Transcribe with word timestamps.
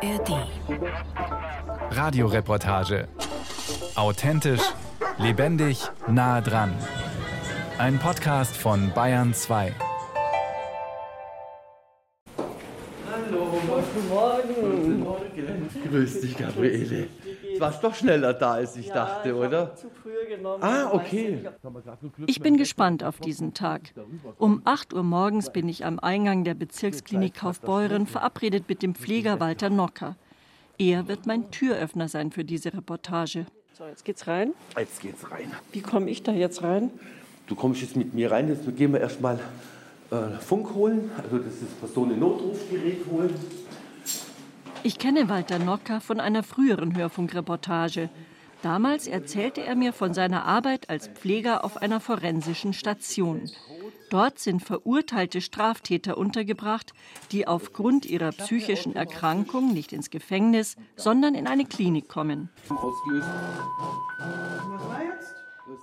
ARD. 0.00 0.46
Radioreportage. 1.90 3.08
Authentisch, 3.96 4.62
lebendig, 5.18 5.90
nah 6.06 6.40
dran. 6.40 6.72
Ein 7.78 7.98
Podcast 7.98 8.56
von 8.56 8.92
Bayern 8.94 9.34
2. 9.34 9.74
Hallo, 13.10 13.46
guten 13.50 14.08
Morgen. 14.08 14.54
Guten 14.54 15.00
Morgen. 15.00 15.68
Grüß 15.90 16.20
dich, 16.20 16.36
Gabriele. 16.36 17.08
Du 17.54 17.60
warst 17.60 17.82
doch 17.82 17.94
schneller 17.94 18.34
da, 18.34 18.52
als 18.52 18.76
ich 18.76 18.86
ja, 18.86 18.94
dachte, 18.94 19.30
ich 19.30 19.34
oder? 19.34 19.74
Zu 19.74 19.90
früh. 19.90 20.17
Ah, 20.60 20.90
okay. 20.92 21.40
Ich 22.26 22.40
bin 22.40 22.56
gespannt 22.56 23.04
auf 23.04 23.20
diesen 23.20 23.54
Tag. 23.54 23.92
Um 24.38 24.62
8 24.64 24.92
Uhr 24.94 25.02
morgens 25.02 25.52
bin 25.52 25.68
ich 25.68 25.84
am 25.84 25.98
Eingang 25.98 26.44
der 26.44 26.54
Bezirksklinik 26.54 27.34
Kaufbeuren 27.34 28.06
verabredet 28.06 28.64
mit 28.68 28.82
dem 28.82 28.94
Pfleger 28.94 29.40
Walter 29.40 29.70
Nocker. 29.70 30.16
Er 30.78 31.08
wird 31.08 31.26
mein 31.26 31.50
Türöffner 31.50 32.08
sein 32.08 32.30
für 32.30 32.44
diese 32.44 32.72
Reportage. 32.72 33.46
So, 33.72 33.84
jetzt 33.86 34.04
geht's 34.04 34.26
rein. 34.26 34.54
Jetzt 34.76 35.00
geht's 35.00 35.30
rein. 35.30 35.52
Wie 35.72 35.80
komme 35.80 36.10
ich 36.10 36.22
da 36.22 36.32
jetzt 36.32 36.62
rein? 36.62 36.90
Du 37.46 37.54
kommst 37.54 37.80
jetzt 37.80 37.96
mit 37.96 38.14
mir 38.14 38.30
rein. 38.30 38.48
Jetzt 38.48 38.76
gehen 38.76 38.92
wir 38.92 39.00
erstmal 39.00 39.40
äh, 40.10 40.38
Funk 40.40 40.74
holen, 40.74 41.10
also 41.22 41.38
das 41.38 41.54
ist 41.54 41.78
Personennotrufgerät 41.80 43.04
holen. 43.10 43.34
Ich 44.82 44.98
kenne 44.98 45.28
Walter 45.28 45.58
Nocker 45.58 46.00
von 46.00 46.20
einer 46.20 46.42
früheren 46.42 46.96
Hörfunkreportage. 46.96 48.08
Damals 48.62 49.06
erzählte 49.06 49.62
er 49.62 49.76
mir 49.76 49.92
von 49.92 50.14
seiner 50.14 50.44
Arbeit 50.44 50.90
als 50.90 51.08
Pfleger 51.08 51.64
auf 51.64 51.76
einer 51.76 52.00
forensischen 52.00 52.72
Station. 52.72 53.48
Dort 54.10 54.38
sind 54.38 54.62
verurteilte 54.62 55.40
Straftäter 55.40 56.18
untergebracht, 56.18 56.92
die 57.30 57.46
aufgrund 57.46 58.06
ihrer 58.06 58.32
psychischen 58.32 58.96
Erkrankung 58.96 59.72
nicht 59.72 59.92
ins 59.92 60.10
Gefängnis, 60.10 60.76
sondern 60.96 61.34
in 61.34 61.46
eine 61.46 61.66
Klinik 61.66 62.08
kommen. 62.08 62.48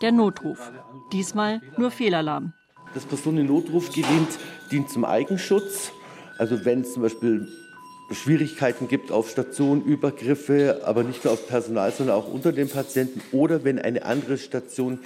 Der 0.02 0.12
Notruf. 0.12 0.72
Diesmal 1.14 1.62
nur 1.78 1.92
Fehlalarm. 1.92 2.53
Das 2.94 3.06
Personennotrufgerät 3.06 4.40
dient 4.72 4.90
zum 4.90 5.06
Eigenschutz. 5.06 5.92
Also 6.38 6.66
wenn 6.66 6.84
zum 6.84 7.03
Beispiel 7.03 7.48
Schwierigkeiten 8.11 8.88
gibt 8.88 9.11
auf 9.11 9.30
Station, 9.30 9.84
Übergriffe, 9.84 10.81
aber 10.86 11.03
nicht 11.03 11.23
nur 11.23 11.34
auf 11.34 11.48
Personal, 11.48 11.92
sondern 11.92 12.16
auch 12.16 12.31
unter 12.31 12.52
den 12.52 12.70
Patienten 12.70 13.22
oder 13.31 13.64
wenn 13.64 13.80
eine 13.80 14.06
andere 14.06 14.38
Station 14.38 15.00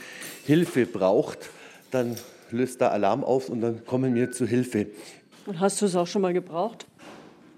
Hilfe 0.45 0.85
braucht, 0.85 1.49
dann 1.91 2.17
löst 2.51 2.81
da 2.81 2.89
Alarm 2.89 3.23
auf 3.23 3.49
und 3.49 3.61
dann 3.61 3.85
kommen 3.85 4.15
wir 4.15 4.31
zu 4.31 4.45
Hilfe. 4.45 4.87
Und 5.45 5.59
hast 5.59 5.81
du 5.81 5.85
es 5.85 5.95
auch 5.95 6.07
schon 6.07 6.21
mal 6.21 6.33
gebraucht? 6.33 6.87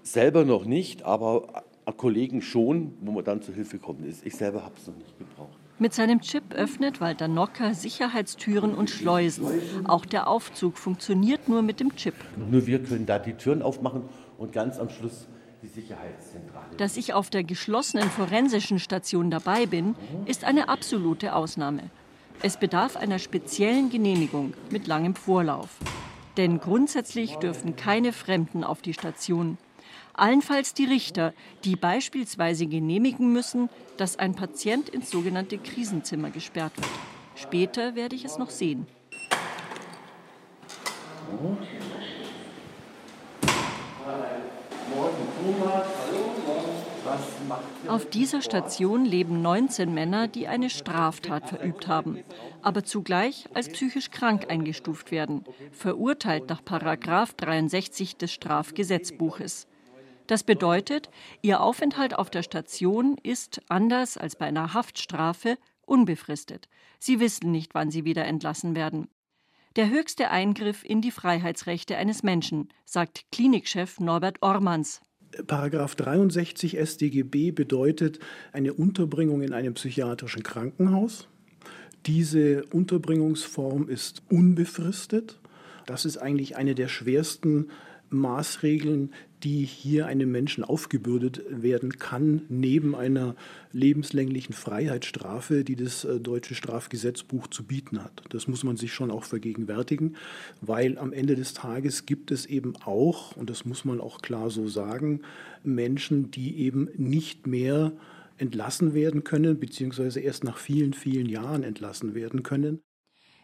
Selber 0.02 0.44
noch 0.44 0.64
nicht, 0.64 1.02
aber 1.04 1.64
Kollegen 1.96 2.42
schon, 2.42 2.94
wo 3.00 3.12
man 3.12 3.24
dann 3.24 3.42
zu 3.42 3.52
Hilfe 3.52 3.78
kommen 3.78 4.04
ist. 4.04 4.24
Ich 4.24 4.36
selber 4.36 4.62
habe 4.62 4.74
es 4.78 4.86
noch 4.86 4.96
nicht 4.96 5.18
gebraucht. 5.18 5.58
Mit 5.78 5.94
seinem 5.94 6.20
Chip 6.20 6.54
öffnet 6.54 7.00
Walter 7.00 7.26
Nocker 7.26 7.74
Sicherheitstüren 7.74 8.74
und 8.74 8.88
Schleusen. 8.88 9.46
Auch 9.84 10.06
der 10.06 10.28
Aufzug 10.28 10.78
funktioniert 10.78 11.48
nur 11.48 11.62
mit 11.62 11.80
dem 11.80 11.96
Chip. 11.96 12.14
Nur 12.50 12.66
wir 12.66 12.80
können 12.82 13.04
da 13.04 13.18
die 13.18 13.32
Türen 13.32 13.62
aufmachen 13.62 14.02
und 14.42 14.52
ganz 14.52 14.78
am 14.78 14.90
Schluss 14.90 15.28
die 15.62 15.68
Sicherheitszentrale. 15.68 16.76
Dass 16.76 16.96
ich 16.96 17.14
auf 17.14 17.30
der 17.30 17.44
geschlossenen 17.44 18.10
forensischen 18.10 18.80
Station 18.80 19.30
dabei 19.30 19.66
bin, 19.66 19.94
ist 20.26 20.44
eine 20.44 20.68
absolute 20.68 21.34
Ausnahme. 21.34 21.90
Es 22.42 22.56
bedarf 22.56 22.96
einer 22.96 23.20
speziellen 23.20 23.88
Genehmigung 23.88 24.54
mit 24.70 24.88
langem 24.88 25.14
Vorlauf. 25.14 25.68
Denn 26.36 26.58
grundsätzlich 26.58 27.36
dürfen 27.36 27.76
keine 27.76 28.12
Fremden 28.12 28.64
auf 28.64 28.82
die 28.82 28.94
Station. 28.94 29.58
Allenfalls 30.14 30.74
die 30.74 30.86
Richter, 30.86 31.32
die 31.64 31.76
beispielsweise 31.76 32.66
genehmigen 32.66 33.32
müssen, 33.32 33.68
dass 33.96 34.18
ein 34.18 34.34
Patient 34.34 34.88
ins 34.88 35.10
sogenannte 35.10 35.58
Krisenzimmer 35.58 36.30
gesperrt 36.30 36.76
wird. 36.76 36.90
Später 37.36 37.94
werde 37.94 38.16
ich 38.16 38.24
es 38.24 38.38
noch 38.38 38.50
sehen. 38.50 38.86
Auf 47.88 48.08
dieser 48.08 48.42
Station 48.42 49.04
leben 49.04 49.42
19 49.42 49.92
Männer, 49.92 50.28
die 50.28 50.46
eine 50.46 50.70
Straftat 50.70 51.48
verübt 51.48 51.88
haben, 51.88 52.18
aber 52.62 52.84
zugleich 52.84 53.48
als 53.52 53.68
psychisch 53.68 54.10
krank 54.10 54.46
eingestuft 54.48 55.10
werden, 55.10 55.44
verurteilt 55.72 56.48
nach 56.48 56.64
Paragraf 56.64 57.34
63 57.34 58.16
des 58.16 58.32
Strafgesetzbuches. 58.32 59.66
Das 60.26 60.44
bedeutet, 60.44 61.10
ihr 61.42 61.60
Aufenthalt 61.60 62.16
auf 62.16 62.30
der 62.30 62.42
Station 62.42 63.16
ist, 63.22 63.60
anders 63.68 64.16
als 64.16 64.36
bei 64.36 64.46
einer 64.46 64.72
Haftstrafe, 64.72 65.58
unbefristet. 65.84 66.68
Sie 66.98 67.20
wissen 67.20 67.50
nicht, 67.50 67.74
wann 67.74 67.90
sie 67.90 68.04
wieder 68.04 68.24
entlassen 68.24 68.76
werden. 68.76 69.08
Der 69.76 69.88
höchste 69.88 70.30
Eingriff 70.30 70.84
in 70.84 71.00
die 71.00 71.10
Freiheitsrechte 71.10 71.96
eines 71.96 72.22
Menschen, 72.22 72.68
sagt 72.84 73.24
Klinikchef 73.32 73.98
Norbert 74.00 74.40
Ormans. 74.40 75.00
Paragraph 75.46 75.94
63 75.94 76.78
StGB 76.78 77.50
bedeutet 77.52 78.18
eine 78.52 78.72
Unterbringung 78.72 79.42
in 79.42 79.52
einem 79.52 79.74
psychiatrischen 79.74 80.42
Krankenhaus. 80.42 81.28
Diese 82.06 82.64
Unterbringungsform 82.66 83.88
ist 83.88 84.22
unbefristet. 84.28 85.38
Das 85.86 86.04
ist 86.04 86.18
eigentlich 86.18 86.56
eine 86.56 86.74
der 86.74 86.88
schwersten 86.88 87.68
Maßregeln, 88.10 89.12
die 89.42 89.64
hier 89.64 90.06
einem 90.06 90.30
Menschen 90.30 90.62
aufgebürdet 90.64 91.42
werden 91.48 91.98
kann, 91.98 92.42
neben 92.48 92.94
einer 92.94 93.34
lebenslänglichen 93.72 94.54
Freiheitsstrafe, 94.54 95.64
die 95.64 95.76
das 95.76 96.04
äh, 96.04 96.20
deutsche 96.20 96.54
Strafgesetzbuch 96.54 97.48
zu 97.48 97.64
bieten 97.64 98.02
hat. 98.02 98.22
Das 98.30 98.46
muss 98.48 98.64
man 98.64 98.76
sich 98.76 98.92
schon 98.92 99.10
auch 99.10 99.24
vergegenwärtigen, 99.24 100.16
weil 100.60 100.98
am 100.98 101.12
Ende 101.12 101.34
des 101.34 101.54
Tages 101.54 102.06
gibt 102.06 102.30
es 102.30 102.46
eben 102.46 102.74
auch, 102.84 103.36
und 103.36 103.50
das 103.50 103.64
muss 103.64 103.84
man 103.84 104.00
auch 104.00 104.22
klar 104.22 104.50
so 104.50 104.68
sagen, 104.68 105.22
Menschen, 105.64 106.30
die 106.30 106.58
eben 106.58 106.88
nicht 106.96 107.46
mehr 107.46 107.92
entlassen 108.38 108.94
werden 108.94 109.24
können, 109.24 109.58
beziehungsweise 109.58 110.20
erst 110.20 110.44
nach 110.44 110.58
vielen, 110.58 110.94
vielen 110.94 111.28
Jahren 111.28 111.62
entlassen 111.62 112.14
werden 112.14 112.42
können. 112.42 112.80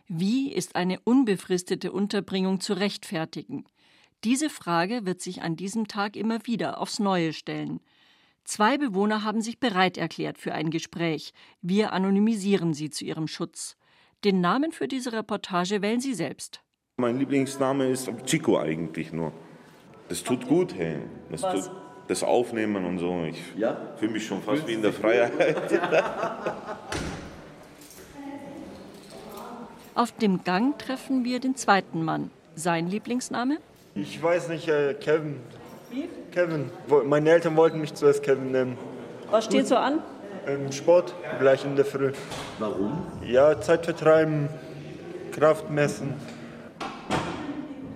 Wie 0.09 0.53
ist 0.53 0.75
eine 0.75 1.01
unbefristete 1.01 1.93
Unterbringung 1.93 2.61
zu 2.61 2.73
rechtfertigen? 2.73 3.65
Diese 4.25 4.51
Frage 4.51 5.07
wird 5.07 5.21
sich 5.21 5.43
an 5.43 5.55
diesem 5.55 5.87
Tag 5.87 6.17
immer 6.17 6.45
wieder 6.47 6.81
aufs 6.81 6.99
Neue 6.99 7.33
stellen. 7.33 7.81
Zwei 8.45 8.79
Bewohner 8.79 9.23
haben 9.23 9.43
sich 9.43 9.61
bereit 9.61 9.97
erklärt 9.97 10.39
für 10.39 10.55
ein 10.55 10.71
Gespräch. 10.71 11.33
Wir 11.61 11.93
anonymisieren 11.93 12.75
sie 12.75 12.91
zu 12.91 13.05
ihrem 13.05 13.29
Schutz. 13.29 13.77
Den 14.25 14.41
Namen 14.41 14.73
für 14.73 14.89
diese 14.89 15.13
Reportage 15.13 15.83
wählen 15.83 16.01
sie 16.01 16.15
selbst. 16.15 16.63
Mein 16.97 17.19
Lieblingsname 17.19 17.89
ist 17.89 18.11
Chico 18.27 18.59
eigentlich 18.59 19.13
nur. 19.13 19.33
Das 20.09 20.25
tut 20.25 20.49
gut, 20.49 20.75
hey. 20.75 20.97
Das, 21.31 21.43
tut, 21.43 21.71
das 22.09 22.25
Aufnehmen 22.25 22.85
und 22.87 22.99
so. 22.99 23.23
Ich 23.25 23.41
ja? 23.57 23.95
fühle 23.99 24.13
mich 24.13 24.27
schon 24.27 24.43
fast 24.43 24.67
wie 24.67 24.73
in 24.73 24.83
der 24.83 24.93
Freiheit. 24.93 25.81
Auf 29.95 30.11
dem 30.13 30.43
Gang 30.43 30.77
treffen 30.79 31.25
wir 31.25 31.39
den 31.39 31.55
zweiten 31.55 32.05
Mann. 32.05 32.33
Sein 32.57 32.89
Lieblingsname? 32.89 33.59
Ich 33.95 34.23
weiß 34.23 34.49
nicht, 34.49 34.69
äh, 34.69 34.95
Kevin. 34.95 35.41
Wie? 35.91 36.09
Kevin. 36.33 36.71
Meine 37.07 37.31
Eltern 37.31 37.57
wollten 37.57 37.81
mich 37.81 37.95
zuerst 37.95 38.23
Kevin 38.23 38.53
nennen. 38.53 38.79
Was 39.31 39.47
steht 39.47 39.67
so 39.67 39.77
an? 39.77 40.01
Im 40.47 40.71
Sport, 40.73 41.15
gleich 41.39 41.65
in 41.65 41.77
der 41.77 41.85
Früh. 41.85 42.13
Warum? 42.59 43.07
Ja, 43.27 43.61
Zeit 43.61 43.85
vertreiben, 43.85 44.49
Kraft 45.33 45.71
messen. 45.71 46.15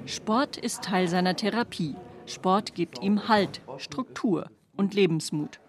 Sport 0.07 0.57
ist 0.59 0.85
Teil 0.85 1.09
seiner 1.09 1.37
Therapie. 1.37 1.95
Sport 2.27 2.75
gibt 2.75 3.03
ihm 3.03 3.29
Halt, 3.29 3.63
Struktur 3.79 4.47
und 4.77 4.95
Lebensmut. 4.95 5.61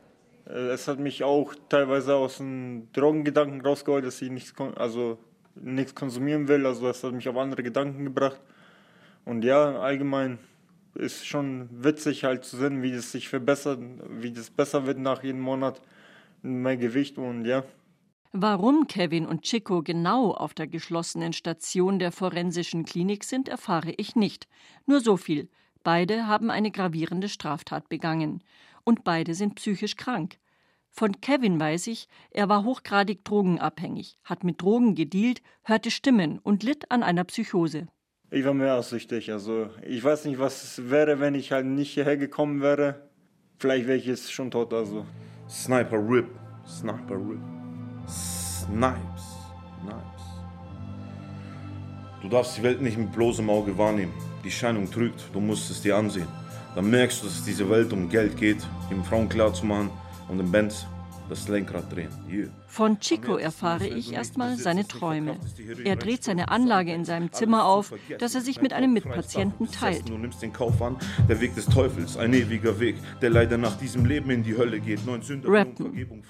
Äh, 0.48 0.72
es 0.72 0.88
hat 0.88 1.00
mich 1.00 1.24
auch 1.24 1.54
teilweise 1.70 2.16
aus 2.16 2.38
dem 2.38 2.90
Drogengedanken 2.94 3.62
rausgeholt, 3.62 4.06
dass 4.06 4.22
ich 4.22 4.30
nichts, 4.30 4.54
also 4.76 5.18
nichts 5.56 5.96
konsumieren 5.96 6.48
will. 6.48 6.66
Also 6.66 6.88
das 6.88 7.04
hat 7.04 7.14
mich 7.14 7.28
auf 7.30 7.38
andere 7.38 7.64
Gedanken 7.64 8.04
gebracht. 8.06 8.40
Und 9.26 9.44
ja, 9.44 9.80
allgemein 9.80 10.40
ist 10.96 11.26
schon 11.26 11.70
witzig 11.72 12.24
halt 12.24 12.46
zu 12.46 12.58
sehen, 12.58 12.84
wie 12.84 12.92
es 12.92 13.12
sich 13.12 13.30
verbessert, 13.30 13.80
wie 14.10 14.32
das 14.32 14.50
besser 14.50 14.86
wird 14.86 15.00
nach 15.00 15.24
jedem 15.24 15.42
Monat, 15.42 15.82
mehr 16.42 16.78
Gewicht 16.78 17.18
und 17.18 17.46
ja. 17.46 17.64
Warum 18.32 18.88
Kevin 18.88 19.28
und 19.28 19.44
Chico 19.44 19.84
genau 19.84 20.32
auf 20.32 20.54
der 20.54 20.68
geschlossenen 20.68 21.34
Station 21.34 22.00
der 22.00 22.12
forensischen 22.12 22.84
Klinik 22.84 23.24
sind, 23.24 23.48
erfahre 23.48 23.94
ich 23.98 24.16
nicht. 24.16 24.48
Nur 24.88 25.02
so 25.02 25.18
viel. 25.18 25.50
Beide 25.84 26.26
haben 26.26 26.50
eine 26.50 26.72
gravierende 26.72 27.30
Straftat 27.30 27.90
begangen. 27.90 28.44
Und 28.84 29.04
beide 29.04 29.36
sind 29.36 29.56
psychisch 29.56 29.96
krank. 29.98 30.38
Von 30.90 31.22
Kevin 31.22 31.60
weiß 31.60 31.88
ich, 31.88 32.08
er 32.32 32.50
war 32.50 32.64
hochgradig 32.64 33.24
drogenabhängig, 33.24 34.18
hat 34.24 34.44
mit 34.44 34.62
Drogen 34.62 34.96
gedealt, 34.96 35.42
hörte 35.64 35.92
Stimmen 35.92 36.40
und 36.40 36.64
litt 36.64 36.92
an 36.92 37.04
einer 37.04 37.24
Psychose. 37.24 37.88
Ich 38.34 38.44
war 38.46 38.56
mehr 38.56 38.74
als 38.74 38.90
süchtig. 38.90 39.32
Also 39.32 39.70
ich 39.88 40.04
weiß 40.04 40.26
nicht, 40.26 40.40
was 40.40 40.90
wäre, 40.90 41.20
wenn 41.20 41.36
ich 41.36 41.52
halt 41.52 41.68
nicht 41.68 41.92
hierher 41.94 42.18
gekommen 42.18 42.62
wäre. 42.62 42.96
vielleicht 43.60 43.86
wäre 43.86 43.96
ich 44.00 44.08
jetzt 44.08 44.34
schon 44.34 44.50
tot. 44.50 44.74
Also. 44.74 45.06
Sniper 45.48 46.00
Rip. 46.00 46.26
Sniper 46.68 47.14
Rip. 47.14 47.40
Snipes. 48.08 49.26
Snipes. 49.80 50.24
Du 52.24 52.28
darfst 52.28 52.58
die 52.58 52.64
Welt 52.64 52.82
nicht 52.82 52.98
mit 52.98 53.12
bloßem 53.12 53.48
Auge 53.52 53.78
wahrnehmen. 53.78 54.14
Die 54.44 54.50
Scheinung 54.50 54.90
trügt. 54.90 55.30
Du 55.32 55.40
musst 55.40 55.70
es 55.70 55.84
dir 55.84 55.96
ansehen. 55.96 56.28
Dann 56.74 56.90
merkst 56.90 57.22
du, 57.22 57.28
dass 57.28 57.36
es 57.36 57.46
diese 57.46 57.70
Welt 57.70 57.94
um 57.94 58.10
Geld 58.10 58.36
geht, 58.36 58.66
ihm 58.90 59.04
Frauen 59.04 59.30
klarzumachen 59.30 59.92
und 60.28 60.40
im 60.40 60.52
Benz 60.52 60.88
das 61.30 61.48
Lenkrad 61.48 61.92
drehen. 61.94 62.10
Hier. 62.28 62.50
Von 62.68 63.00
Chico 63.00 63.38
erfahre 63.38 63.88
ich 63.88 64.14
erstmal 64.14 64.58
seine 64.58 64.88
Träume. 64.88 65.38
Er 65.84 65.96
dreht 65.96 66.24
seine 66.24 66.50
Anlage 66.50 66.94
in 66.94 67.06
seinem 67.06 67.32
Zimmer 67.32 67.66
auf, 67.66 67.94
das 68.20 68.36
er 68.36 68.42
sich 68.42 68.62
mit 68.62 68.74
einem 68.74 68.94
Mitpatienten 68.94 69.70
teilt. 69.72 70.10
Du 70.10 70.18
nimmst 70.18 70.42
den 70.42 70.54
Kauf 70.54 70.82
an, 70.82 70.98
der 71.30 71.40
Weg 71.40 71.56
des 71.56 71.66
Teufels, 71.66 72.18
ein 72.18 72.34
ewiger 72.34 72.80
Weg, 72.80 72.96
der 73.22 73.30
leider 73.30 73.58
nach 73.58 73.78
diesem 73.78 74.06
Leben 74.06 74.30
in 74.32 74.44
die 74.44 74.58
Hölle 74.58 74.80
geht. 74.80 75.00
Rappen. 75.44 76.24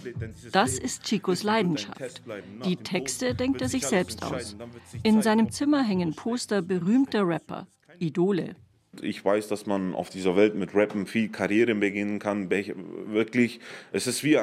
Das 0.52 0.78
ist 0.78 1.04
Chicos 1.04 1.44
Leidenschaft. 1.44 2.22
Die 2.66 2.78
Texte 2.78 3.36
denkt 3.36 3.62
er 3.62 3.70
sich 3.70 3.86
selbst 3.86 4.24
aus. 4.24 4.56
In 5.04 5.22
seinem 5.22 5.52
Zimmer 5.52 5.84
hängen 5.84 6.16
Poster 6.16 6.62
berühmter 6.62 7.28
Rapper, 7.28 7.68
Idole. 8.00 8.56
Ich 9.02 9.26
weiß, 9.26 9.48
dass 9.48 9.66
man 9.66 9.96
auf 9.96 10.10
dieser 10.10 10.36
Welt 10.36 10.54
mit 10.56 10.76
Rappen 10.76 11.08
viel 11.08 11.30
Karriere 11.30 11.74
beginnen 11.74 12.20
kann. 12.20 12.50
Wirklich, 12.52 13.60
es 13.92 14.06
ist 14.06 14.24
wie, 14.24 14.38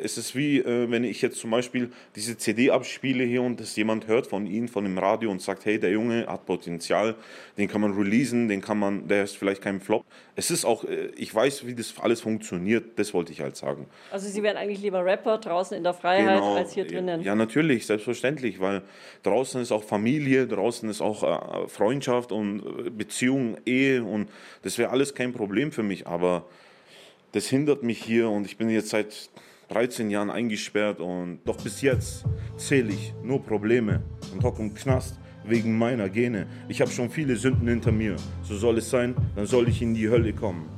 es 0.00 0.16
ist 0.16 0.36
wie 0.36 0.58
äh, 0.60 0.88
wenn 0.90 1.02
ich 1.02 1.22
jetzt 1.22 1.38
zum 1.38 1.50
Beispiel 1.50 1.90
diese 2.14 2.38
CD 2.38 2.70
abspiele 2.70 3.24
hier 3.24 3.42
und 3.42 3.58
das 3.58 3.74
jemand 3.74 4.06
hört 4.06 4.28
von 4.28 4.46
Ihnen, 4.46 4.68
von 4.68 4.84
dem 4.84 4.96
Radio 4.96 5.30
und 5.30 5.42
sagt, 5.42 5.64
hey, 5.64 5.80
der 5.80 5.90
Junge 5.90 6.26
hat 6.28 6.46
Potenzial, 6.46 7.16
den 7.58 7.66
kann 7.66 7.80
man 7.80 7.92
releasen, 7.92 8.48
den 8.48 8.60
kann 8.60 8.78
man, 8.78 9.08
der 9.08 9.24
ist 9.24 9.36
vielleicht 9.36 9.60
kein 9.62 9.80
Flop. 9.80 10.04
Es 10.36 10.52
ist 10.52 10.64
auch, 10.64 10.84
äh, 10.84 11.06
ich 11.16 11.34
weiß, 11.34 11.66
wie 11.66 11.74
das 11.74 11.92
alles 12.00 12.20
funktioniert, 12.20 12.96
das 12.96 13.12
wollte 13.12 13.32
ich 13.32 13.40
halt 13.40 13.56
sagen. 13.56 13.86
Also 14.12 14.28
Sie 14.28 14.42
wären 14.42 14.56
eigentlich 14.56 14.80
lieber 14.82 15.04
Rapper 15.04 15.38
draußen 15.38 15.76
in 15.76 15.82
der 15.82 15.94
Freiheit 15.94 16.36
Genau. 16.38 16.54
als 16.54 16.74
hier 16.74 16.86
drinnen. 16.86 17.22
Ja, 17.22 17.34
natürlich, 17.34 17.86
selbstverständlich, 17.86 18.60
weil 18.60 18.82
draußen 19.24 19.60
ist 19.60 19.72
auch 19.72 19.82
Familie, 19.82 20.46
draußen 20.46 20.88
ist 20.88 21.00
auch 21.00 21.24
äh, 21.24 21.68
Freundschaft 21.68 22.30
und 22.30 22.96
Beziehung, 22.96 23.56
Ehe 23.66 23.79
und 24.00 24.28
das 24.62 24.78
wäre 24.78 24.90
alles 24.90 25.14
kein 25.14 25.32
Problem 25.32 25.72
für 25.72 25.82
mich, 25.82 26.06
aber 26.06 26.46
das 27.32 27.46
hindert 27.46 27.82
mich 27.82 28.02
hier 28.02 28.28
und 28.28 28.46
ich 28.46 28.56
bin 28.56 28.68
jetzt 28.70 28.90
seit 28.90 29.30
13 29.68 30.10
Jahren 30.10 30.30
eingesperrt 30.30 31.00
und 31.00 31.40
doch 31.44 31.62
bis 31.62 31.80
jetzt 31.80 32.24
zähle 32.56 32.92
ich 32.92 33.14
nur 33.22 33.42
Probleme 33.42 34.02
und 34.32 34.42
hocke 34.42 34.60
im 34.62 34.74
Knast 34.74 35.18
wegen 35.44 35.78
meiner 35.78 36.08
Gene. 36.08 36.46
Ich 36.68 36.80
habe 36.80 36.90
schon 36.90 37.08
viele 37.08 37.36
Sünden 37.36 37.68
hinter 37.68 37.92
mir. 37.92 38.16
So 38.42 38.56
soll 38.56 38.78
es 38.78 38.90
sein, 38.90 39.14
dann 39.36 39.46
soll 39.46 39.68
ich 39.68 39.80
in 39.80 39.94
die 39.94 40.08
Hölle 40.08 40.32
kommen. 40.32 40.68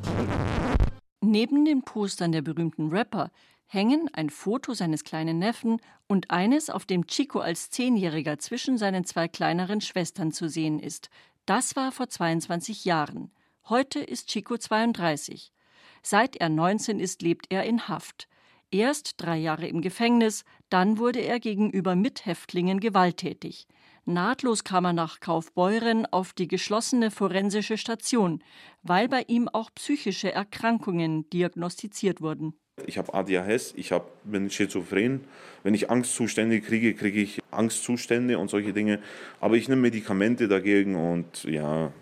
Neben 1.21 1.65
den 1.65 1.83
Postern 1.83 2.33
der 2.33 2.43
berühmten 2.43 2.89
Rapper 2.89 3.31
hängen 3.67 4.11
ein 4.13 4.29
Foto 4.29 4.75
seines 4.75 5.03
kleinen 5.03 5.39
Neffen 5.39 5.81
und 6.07 6.31
eines, 6.31 6.69
auf 6.69 6.85
dem 6.85 7.07
Chico 7.07 7.39
als 7.39 7.71
Zehnjähriger 7.71 8.39
zwischen 8.39 8.77
seinen 8.77 9.05
zwei 9.07 9.29
kleineren 9.29 9.81
Schwestern 9.81 10.33
zu 10.33 10.51
sehen 10.51 10.79
ist. 10.79 11.09
Das 11.45 11.75
war 11.75 11.91
vor 11.91 12.09
22 12.09 12.85
Jahren. 12.85 13.33
Heute 13.69 13.99
ist 13.99 14.29
Chico 14.29 14.57
32. 14.57 15.53
Seit 16.01 16.37
er 16.37 16.49
19 16.49 17.01
ist, 17.01 17.21
lebt 17.21 17.47
er 17.51 17.65
in 17.65 17.89
Haft. 17.89 18.29
Erst 18.71 19.15
drei 19.17 19.39
Jahre 19.39 19.67
im 19.67 19.83
Gefängnis, 19.83 20.45
dann 20.69 20.99
wurde 20.99 21.19
er 21.19 21.41
gegenüber 21.41 21.97
Mithäftlingen 21.97 22.79
gewalttätig. 22.79 23.67
Nahtlos 24.05 24.63
kam 24.63 24.85
er 24.85 24.93
nach 24.93 25.19
Kaufbeuren 25.19 26.07
auf 26.07 26.33
die 26.33 26.47
geschlossene 26.47 27.11
forensische 27.11 27.77
Station, 27.77 28.43
weil 28.83 29.09
bei 29.09 29.25
ihm 29.27 29.49
auch 29.49 29.71
psychische 29.75 30.33
Erkrankungen 30.33 31.29
diagnostiziert 31.31 32.21
wurden. 32.21 32.55
Ich 32.87 32.99
habe 32.99 33.15
ADHS, 33.15 33.75
ich 33.77 33.93
hab, 33.93 34.11
bin 34.25 34.51
schizophren. 34.51 35.23
Wenn 35.63 35.75
ich 35.75 35.91
Angstzustände 35.91 36.61
kriege, 36.61 36.95
kriege 36.95 37.21
ich 37.21 37.41
Angstzustände 37.51 38.39
und 38.39 38.51
solche 38.51 38.73
Dinge. 38.73 38.99
Aber 39.41 39.57
ich 39.57 39.69
nehme 39.69 39.83
Medikamente 39.83 40.49
dagegen 40.49 40.97
und 40.97 41.45
ja, 41.45 41.93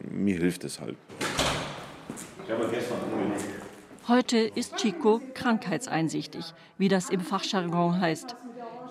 mir 0.00 0.38
hilft 0.38 0.64
es 0.64 0.80
halt. 0.80 0.96
Ich 2.44 2.50
habe 2.50 2.68
gestern. 2.70 2.98
Heute 4.08 4.38
ist 4.38 4.76
Chico 4.78 5.20
krankheitseinsichtig, 5.34 6.54
wie 6.78 6.88
das 6.88 7.10
im 7.10 7.20
Fachjargon 7.20 8.00
heißt. 8.00 8.36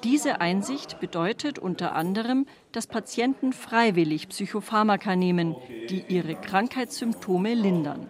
Diese 0.03 0.41
Einsicht 0.41 0.99
bedeutet 0.99 1.57
unter 1.57 1.95
anderem, 1.95 2.45
dass 2.71 2.85
Patienten 2.85 3.51
freiwillig 3.51 4.29
Psychopharmaka 4.29 5.15
nehmen, 5.15 5.55
die 5.89 6.03
ihre 6.07 6.35
Krankheitssymptome 6.35 7.55
lindern. 7.55 8.07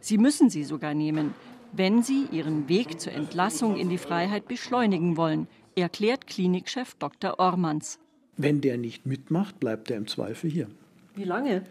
Sie 0.00 0.18
müssen 0.18 0.50
sie 0.50 0.64
sogar 0.64 0.92
nehmen, 0.92 1.34
wenn 1.72 2.02
sie 2.02 2.26
ihren 2.30 2.68
Weg 2.68 3.00
zur 3.00 3.12
Entlassung 3.12 3.76
in 3.76 3.88
die 3.88 3.98
Freiheit 3.98 4.48
beschleunigen 4.48 5.16
wollen, 5.16 5.48
erklärt 5.76 6.26
Klinikchef 6.26 6.94
Dr. 6.94 7.38
Ormans. 7.38 7.98
Wenn 8.36 8.60
der 8.60 8.76
nicht 8.76 9.06
mitmacht, 9.06 9.60
bleibt 9.60 9.90
er 9.90 9.96
im 9.96 10.06
Zweifel 10.06 10.50
hier. 10.50 10.68
Wie 11.14 11.24
lange? 11.24 11.64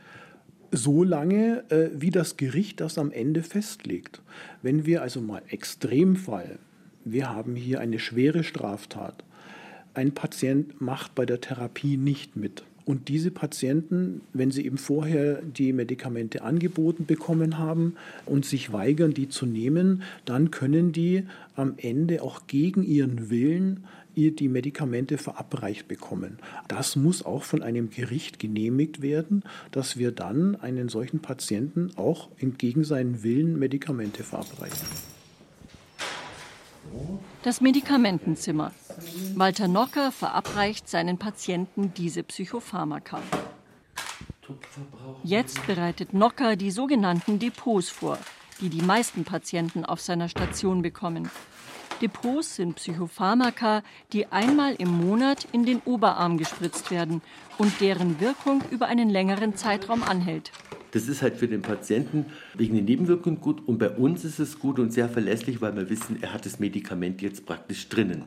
so 0.71 1.03
lange, 1.03 1.63
äh, 1.69 1.89
wie 1.93 2.11
das 2.11 2.37
Gericht 2.37 2.81
das 2.81 2.97
am 2.97 3.11
Ende 3.11 3.43
festlegt. 3.43 4.21
Wenn 4.61 4.85
wir 4.85 5.01
also 5.01 5.21
mal 5.21 5.41
Extremfall, 5.49 6.59
wir 7.05 7.29
haben 7.29 7.55
hier 7.55 7.79
eine 7.79 7.99
schwere 7.99 8.43
Straftat, 8.43 9.23
ein 9.93 10.13
Patient 10.13 10.79
macht 10.79 11.15
bei 11.15 11.25
der 11.25 11.41
Therapie 11.41 11.97
nicht 11.97 12.35
mit. 12.35 12.63
Und 12.89 13.07
diese 13.07 13.29
Patienten, 13.29 14.21
wenn 14.33 14.49
sie 14.49 14.65
eben 14.65 14.79
vorher 14.79 15.43
die 15.43 15.73
Medikamente 15.73 16.41
angeboten 16.41 17.05
bekommen 17.05 17.59
haben 17.59 17.93
und 18.25 18.45
sich 18.47 18.73
weigern, 18.73 19.13
die 19.13 19.29
zu 19.29 19.45
nehmen, 19.45 20.01
dann 20.25 20.49
können 20.49 20.91
die 20.91 21.25
am 21.55 21.75
Ende 21.77 22.23
auch 22.23 22.47
gegen 22.47 22.81
ihren 22.81 23.29
Willen 23.29 23.83
ihr 24.15 24.35
die 24.35 24.47
Medikamente 24.47 25.19
verabreicht 25.19 25.87
bekommen. 25.87 26.39
Das 26.67 26.95
muss 26.95 27.23
auch 27.23 27.43
von 27.43 27.61
einem 27.61 27.91
Gericht 27.91 28.39
genehmigt 28.39 29.03
werden, 29.03 29.43
dass 29.69 29.97
wir 29.97 30.11
dann 30.11 30.55
einen 30.55 30.89
solchen 30.89 31.19
Patienten 31.19 31.91
auch 31.95 32.29
entgegen 32.39 32.83
seinen 32.83 33.21
Willen 33.21 33.59
Medikamente 33.59 34.23
verabreichen. 34.23 34.87
Das 37.43 37.61
Medikamentenzimmer. 37.61 38.71
Walter 39.35 39.67
Nocker 39.67 40.11
verabreicht 40.11 40.89
seinen 40.89 41.17
Patienten 41.17 41.93
diese 41.93 42.23
Psychopharmaka. 42.23 43.19
Jetzt 45.23 45.65
bereitet 45.67 46.13
Nocker 46.13 46.55
die 46.55 46.71
sogenannten 46.71 47.39
Depots 47.39 47.89
vor, 47.89 48.17
die 48.61 48.69
die 48.69 48.81
meisten 48.81 49.23
Patienten 49.23 49.85
auf 49.85 50.01
seiner 50.01 50.27
Station 50.27 50.81
bekommen. 50.81 51.29
Depots 52.01 52.55
sind 52.55 52.75
Psychopharmaka, 52.75 53.83
die 54.13 54.27
einmal 54.31 54.73
im 54.75 54.89
Monat 54.89 55.47
in 55.51 55.65
den 55.65 55.81
Oberarm 55.85 56.37
gespritzt 56.37 56.91
werden 56.91 57.21
und 57.57 57.81
deren 57.81 58.19
Wirkung 58.19 58.63
über 58.71 58.87
einen 58.87 59.09
längeren 59.09 59.55
Zeitraum 59.55 60.03
anhält. 60.03 60.51
Das 60.91 61.07
ist 61.07 61.21
halt 61.21 61.37
für 61.37 61.47
den 61.47 61.61
Patienten 61.61 62.25
wegen 62.55 62.75
den 62.75 62.85
Nebenwirkungen 62.85 63.39
gut 63.41 63.67
und 63.67 63.77
bei 63.77 63.89
uns 63.89 64.25
ist 64.25 64.39
es 64.39 64.59
gut 64.59 64.79
und 64.79 64.91
sehr 64.91 65.09
verlässlich, 65.09 65.61
weil 65.61 65.75
wir 65.75 65.89
wissen, 65.89 66.17
er 66.21 66.33
hat 66.33 66.45
das 66.45 66.59
Medikament 66.59 67.21
jetzt 67.21 67.45
praktisch 67.45 67.89
drinnen. 67.89 68.23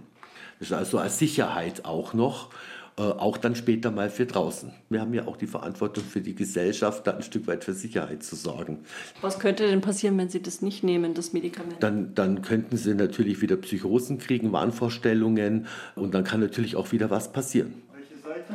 Das 0.59 0.69
ist 0.69 0.77
also 0.77 0.99
als 0.99 1.19
Sicherheit 1.19 1.85
auch 1.85 2.15
noch, 2.15 2.51
äh, 2.97 3.03
auch 3.03 3.37
dann 3.37 3.57
später 3.57 3.91
mal 3.91 4.11
für 4.11 4.27
draußen. 4.27 4.71
Wir 4.91 5.01
haben 5.01 5.13
ja 5.13 5.27
auch 5.27 5.37
die 5.37 5.49
Verantwortung 5.49 6.05
für 6.05 6.21
die 6.21 6.37
Gesellschaft, 6.37 7.07
da 7.07 7.17
ein 7.17 7.23
Stück 7.23 7.49
weit 7.49 7.65
für 7.65 7.73
Sicherheit 7.73 8.23
zu 8.23 8.37
sorgen. 8.37 8.79
Was 9.23 9.41
könnte 9.41 9.67
denn 9.67 9.81
passieren, 9.81 10.17
wenn 10.19 10.29
Sie 10.29 10.41
das 10.41 10.63
nicht 10.63 10.85
nehmen, 10.85 11.15
das 11.15 11.33
Medikament? 11.33 11.83
Dann, 11.83 12.15
dann 12.15 12.43
könnten 12.43 12.77
Sie 12.77 12.95
natürlich 12.95 13.41
wieder 13.43 13.57
Psychosen 13.57 14.19
kriegen, 14.19 14.53
Wahnvorstellungen 14.53 15.67
und 15.97 16.15
dann 16.15 16.23
kann 16.23 16.41
natürlich 16.41 16.77
auch 16.77 16.93
wieder 16.93 17.11
was 17.11 17.33
passieren. 17.33 17.75
Welche 17.93 18.23
Seite? 18.23 18.55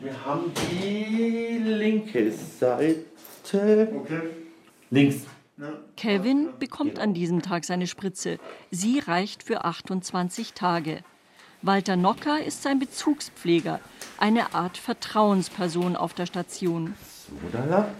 Wir 0.00 0.24
haben 0.24 0.52
die 0.70 1.58
linke 1.58 2.30
Seite. 2.30 3.17
Okay. 3.54 4.20
Links. 4.90 5.26
Kevin 5.96 6.50
bekommt 6.58 6.98
an 6.98 7.14
diesem 7.14 7.42
Tag 7.42 7.64
seine 7.64 7.86
Spritze. 7.86 8.38
Sie 8.70 9.00
reicht 9.00 9.42
für 9.42 9.64
28 9.64 10.52
Tage. 10.52 11.00
Walter 11.62 11.96
Nocker 11.96 12.44
ist 12.44 12.62
sein 12.62 12.78
Bezugspfleger, 12.78 13.80
eine 14.18 14.54
Art 14.54 14.78
Vertrauensperson 14.78 15.96
auf 15.96 16.14
der 16.14 16.26
Station. 16.26 16.94
Oder? 17.48 17.92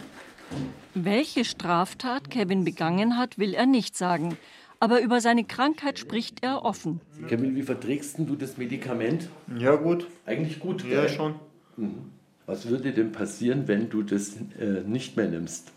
Welche 0.93 1.43
Straftat 1.43 2.29
Kevin 2.31 2.63
begangen 2.63 3.17
hat, 3.17 3.37
will 3.37 3.53
er 3.53 3.65
nicht 3.65 3.97
sagen. 3.97 4.37
Aber 4.79 5.01
über 5.01 5.19
seine 5.19 5.43
Krankheit 5.43 5.99
spricht 5.99 6.41
er 6.41 6.63
offen. 6.63 7.01
Kevin, 7.27 7.53
wie 7.55 7.63
verträgst 7.63 8.17
denn 8.17 8.27
du 8.27 8.37
das 8.37 8.57
Medikament? 8.57 9.27
Ja, 9.57 9.75
gut. 9.75 10.07
Eigentlich 10.25 10.59
gut, 10.61 10.83
Ja, 10.85 11.01
gell? 11.01 11.09
schon. 11.09 11.35
Was 12.49 12.67
würde 12.67 12.91
denn 12.91 13.11
passieren, 13.11 13.67
wenn 13.67 13.91
du 13.91 14.01
das 14.01 14.35
äh, 14.59 14.81
nicht 14.83 15.15
mehr 15.15 15.27
nimmst? 15.27 15.71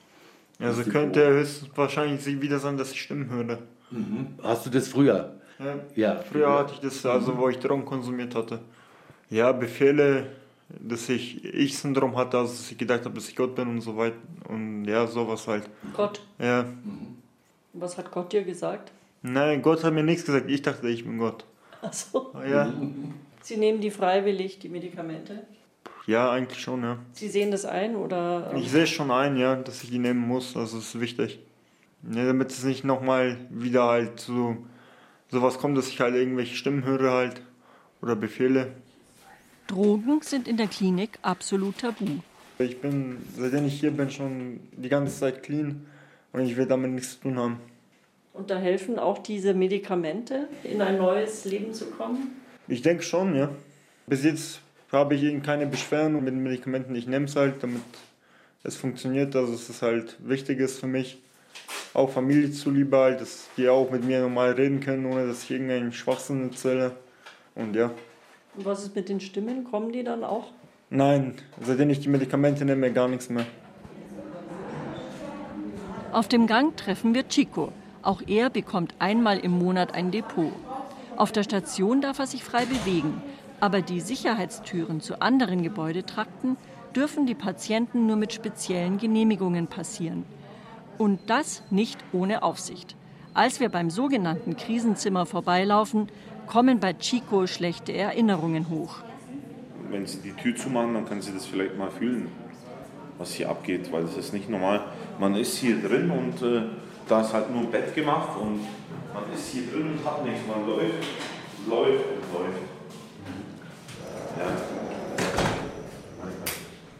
Also 0.58 0.84
könnte 0.84 1.28
höchstwahrscheinlich 1.28 2.40
wieder 2.40 2.58
sein, 2.60 2.78
dass 2.78 2.92
ich 2.92 3.02
stimmen 3.02 3.28
würde. 3.28 3.58
Hast 4.42 4.64
du 4.64 4.70
das 4.70 4.88
früher? 4.88 5.34
Ja. 5.58 5.74
Ja. 5.94 6.22
Früher 6.22 6.50
hatte 6.50 6.72
ich 6.72 6.80
das, 6.80 7.04
also 7.04 7.36
wo 7.36 7.50
ich 7.50 7.58
Drogen 7.58 7.84
konsumiert 7.84 8.34
hatte. 8.34 8.60
Ja, 9.28 9.52
Befehle, 9.52 10.28
dass 10.80 11.10
ich 11.10 11.44
Ich-Syndrom 11.44 12.16
hatte, 12.16 12.38
also 12.38 12.54
dass 12.54 12.70
ich 12.70 12.78
gedacht 12.78 13.04
habe, 13.04 13.16
dass 13.16 13.28
ich 13.28 13.36
Gott 13.36 13.54
bin 13.54 13.68
und 13.68 13.82
so 13.82 13.94
weiter. 13.98 14.16
Und 14.48 14.86
ja, 14.86 15.06
sowas 15.06 15.46
halt. 15.46 15.68
Gott. 15.94 16.22
Ja, 16.38 16.64
Was 17.74 17.98
hat 17.98 18.10
Gott 18.10 18.32
dir 18.32 18.44
gesagt? 18.44 18.92
Nein, 19.20 19.60
Gott 19.60 19.84
hat 19.84 19.92
mir 19.92 20.02
nichts 20.02 20.24
gesagt. 20.24 20.48
Ich 20.50 20.62
dachte, 20.62 20.88
ich 20.88 21.04
bin 21.04 21.18
Gott. 21.18 21.44
Achso. 21.82 22.34
Ja, 22.48 22.72
Sie 23.42 23.58
nehmen 23.58 23.82
die 23.82 23.90
freiwillig, 23.90 24.58
die 24.58 24.70
Medikamente? 24.70 25.42
Ja 26.06 26.30
eigentlich 26.30 26.60
schon, 26.60 26.82
ja. 26.82 26.98
Sie 27.12 27.28
sehen 27.28 27.50
das 27.50 27.64
ein 27.64 27.96
oder? 27.96 28.50
ähm, 28.52 28.58
Ich 28.58 28.70
sehe 28.70 28.86
schon 28.86 29.10
ein, 29.10 29.36
ja, 29.36 29.56
dass 29.56 29.82
ich 29.82 29.90
die 29.90 29.98
nehmen 29.98 30.20
muss. 30.20 30.54
Das 30.54 30.72
ist 30.72 31.00
wichtig. 31.00 31.40
Ja, 32.12 32.26
damit 32.26 32.50
es 32.50 32.64
nicht 32.64 32.84
nochmal 32.84 33.38
wieder 33.50 33.84
halt 33.84 34.18
zu 34.18 34.56
sowas 35.30 35.58
kommt, 35.58 35.78
dass 35.78 35.88
ich 35.88 36.00
halt 36.00 36.14
irgendwelche 36.14 36.56
Stimmen 36.56 36.84
höre 36.84 37.12
halt 37.12 37.42
oder 38.02 38.16
Befehle. 38.16 38.72
Drogen 39.68 40.20
sind 40.22 40.48
in 40.48 40.56
der 40.56 40.66
Klinik 40.66 41.18
absolut 41.22 41.78
tabu. 41.78 42.18
Ich 42.58 42.80
bin, 42.80 43.18
seitdem 43.36 43.66
ich 43.66 43.80
hier 43.80 43.90
bin, 43.92 44.10
schon 44.10 44.60
die 44.76 44.88
ganze 44.88 45.18
Zeit 45.18 45.42
clean 45.42 45.86
und 46.32 46.40
ich 46.40 46.56
will 46.56 46.66
damit 46.66 46.90
nichts 46.90 47.12
zu 47.14 47.20
tun 47.20 47.38
haben. 47.38 47.60
Und 48.34 48.50
da 48.50 48.58
helfen 48.58 48.98
auch 48.98 49.18
diese 49.18 49.54
Medikamente, 49.54 50.48
in 50.64 50.80
ein 50.80 50.98
neues 50.98 51.44
Leben 51.44 51.72
zu 51.72 51.86
kommen? 51.86 52.32
Ich 52.68 52.82
denke 52.82 53.02
schon, 53.02 53.34
ja. 53.34 53.50
Bis 54.06 54.24
jetzt 54.24 54.60
habe 54.92 55.14
ich 55.14 55.22
eben 55.22 55.42
keine 55.42 55.66
Beschwerden 55.66 56.22
mit 56.22 56.34
den 56.34 56.42
Medikamenten. 56.42 56.94
Ich 56.94 57.06
nehme 57.06 57.24
es 57.24 57.36
halt, 57.36 57.62
damit 57.62 57.82
es 58.62 58.76
funktioniert. 58.76 59.34
Also 59.34 59.54
es 59.54 59.68
ist 59.68 59.82
halt 59.82 60.16
wichtig 60.20 60.60
ist 60.60 60.78
für 60.78 60.86
mich, 60.86 61.18
auch 61.94 62.10
Familie 62.10 62.50
zuliebe 62.50 62.96
halt, 62.96 63.20
dass 63.20 63.48
die 63.56 63.68
auch 63.68 63.90
mit 63.90 64.04
mir 64.04 64.20
normal 64.20 64.52
reden 64.52 64.80
können, 64.80 65.06
ohne 65.06 65.26
dass 65.26 65.44
ich 65.44 65.50
irgendeinen 65.50 65.92
Schwachsinn 65.92 66.50
erzähle. 66.50 66.92
Und 67.54 67.74
ja. 67.74 67.90
Und 68.56 68.64
was 68.64 68.82
ist 68.82 68.94
mit 68.94 69.08
den 69.08 69.20
Stimmen? 69.20 69.64
Kommen 69.64 69.92
die 69.92 70.04
dann 70.04 70.24
auch? 70.24 70.52
Nein, 70.90 71.34
seitdem 71.60 71.90
ich 71.90 72.00
die 72.00 72.08
Medikamente 72.08 72.64
nehme, 72.64 72.92
gar 72.92 73.08
nichts 73.08 73.30
mehr. 73.30 73.46
Auf 76.12 76.28
dem 76.28 76.46
Gang 76.46 76.76
treffen 76.76 77.14
wir 77.14 77.26
Chico. 77.28 77.72
Auch 78.02 78.20
er 78.26 78.50
bekommt 78.50 78.94
einmal 78.98 79.38
im 79.38 79.52
Monat 79.52 79.94
ein 79.94 80.10
Depot. 80.10 80.52
Auf 81.16 81.32
der 81.32 81.44
Station 81.44 82.02
darf 82.02 82.18
er 82.18 82.26
sich 82.26 82.44
frei 82.44 82.66
bewegen, 82.66 83.22
aber 83.62 83.80
die 83.80 84.00
Sicherheitstüren 84.00 85.00
zu 85.00 85.22
anderen 85.22 85.62
Gebäudetrakten 85.62 86.56
dürfen 86.96 87.26
die 87.26 87.36
Patienten 87.36 88.06
nur 88.08 88.16
mit 88.16 88.32
speziellen 88.32 88.98
Genehmigungen 88.98 89.68
passieren. 89.68 90.24
Und 90.98 91.20
das 91.30 91.62
nicht 91.70 91.96
ohne 92.12 92.42
Aufsicht. 92.42 92.96
Als 93.34 93.60
wir 93.60 93.68
beim 93.68 93.88
sogenannten 93.88 94.56
Krisenzimmer 94.56 95.26
vorbeilaufen, 95.26 96.08
kommen 96.48 96.80
bei 96.80 96.92
Chico 96.94 97.46
schlechte 97.46 97.92
Erinnerungen 97.92 98.68
hoch. 98.68 98.96
Wenn 99.90 100.06
Sie 100.06 100.18
die 100.18 100.32
Tür 100.32 100.56
zumachen, 100.56 100.94
dann 100.94 101.06
können 101.06 101.22
Sie 101.22 101.32
das 101.32 101.46
vielleicht 101.46 101.78
mal 101.78 101.90
fühlen, 101.92 102.32
was 103.16 103.32
hier 103.32 103.48
abgeht, 103.48 103.92
weil 103.92 104.02
das 104.02 104.16
ist 104.16 104.32
nicht 104.32 104.50
normal. 104.50 104.82
Man 105.20 105.36
ist 105.36 105.58
hier 105.58 105.80
drin 105.80 106.10
und 106.10 106.42
äh, 106.42 106.62
da 107.08 107.20
ist 107.20 107.32
halt 107.32 107.48
nur 107.52 107.60
ein 107.60 107.70
Bett 107.70 107.94
gemacht 107.94 108.36
und 108.40 108.66
man 109.14 109.32
ist 109.32 109.52
hier 109.52 109.62
drin 109.70 109.92
und 109.92 110.04
hat 110.04 110.24
nichts. 110.24 110.40
Man 110.48 110.66
läuft, 110.66 111.06
läuft 111.68 112.04
und 112.06 112.40
läuft. 112.40 112.71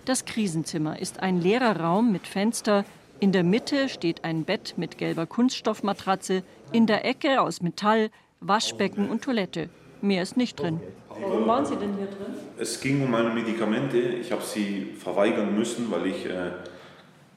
Das 0.04 0.24
Krisenzimmer 0.24 0.98
ist 0.98 1.20
ein 1.20 1.40
leerer 1.40 1.80
Raum 1.80 2.10
mit 2.12 2.26
Fenster. 2.26 2.84
In 3.20 3.30
der 3.30 3.44
Mitte 3.44 3.88
steht 3.88 4.24
ein 4.24 4.44
Bett 4.44 4.74
mit 4.76 4.98
gelber 4.98 5.26
Kunststoffmatratze, 5.26 6.42
in 6.72 6.86
der 6.86 7.04
Ecke 7.04 7.40
aus 7.40 7.62
Metall, 7.62 8.10
Waschbecken 8.40 9.08
und 9.08 9.22
Toilette. 9.22 9.68
Mehr 10.00 10.22
ist 10.22 10.36
nicht 10.36 10.58
drin. 10.58 10.80
Warum 11.08 11.46
waren 11.46 11.64
Sie 11.64 11.76
denn 11.76 11.96
hier 11.96 12.06
drin? 12.06 12.34
Es 12.58 12.80
ging 12.80 13.02
um 13.04 13.10
meine 13.12 13.30
Medikamente. 13.30 13.98
Ich 13.98 14.32
habe 14.32 14.42
sie 14.42 14.94
verweigern 14.98 15.56
müssen, 15.56 15.88
weil 15.92 16.06
ich 16.06 16.26
äh, 16.26 16.50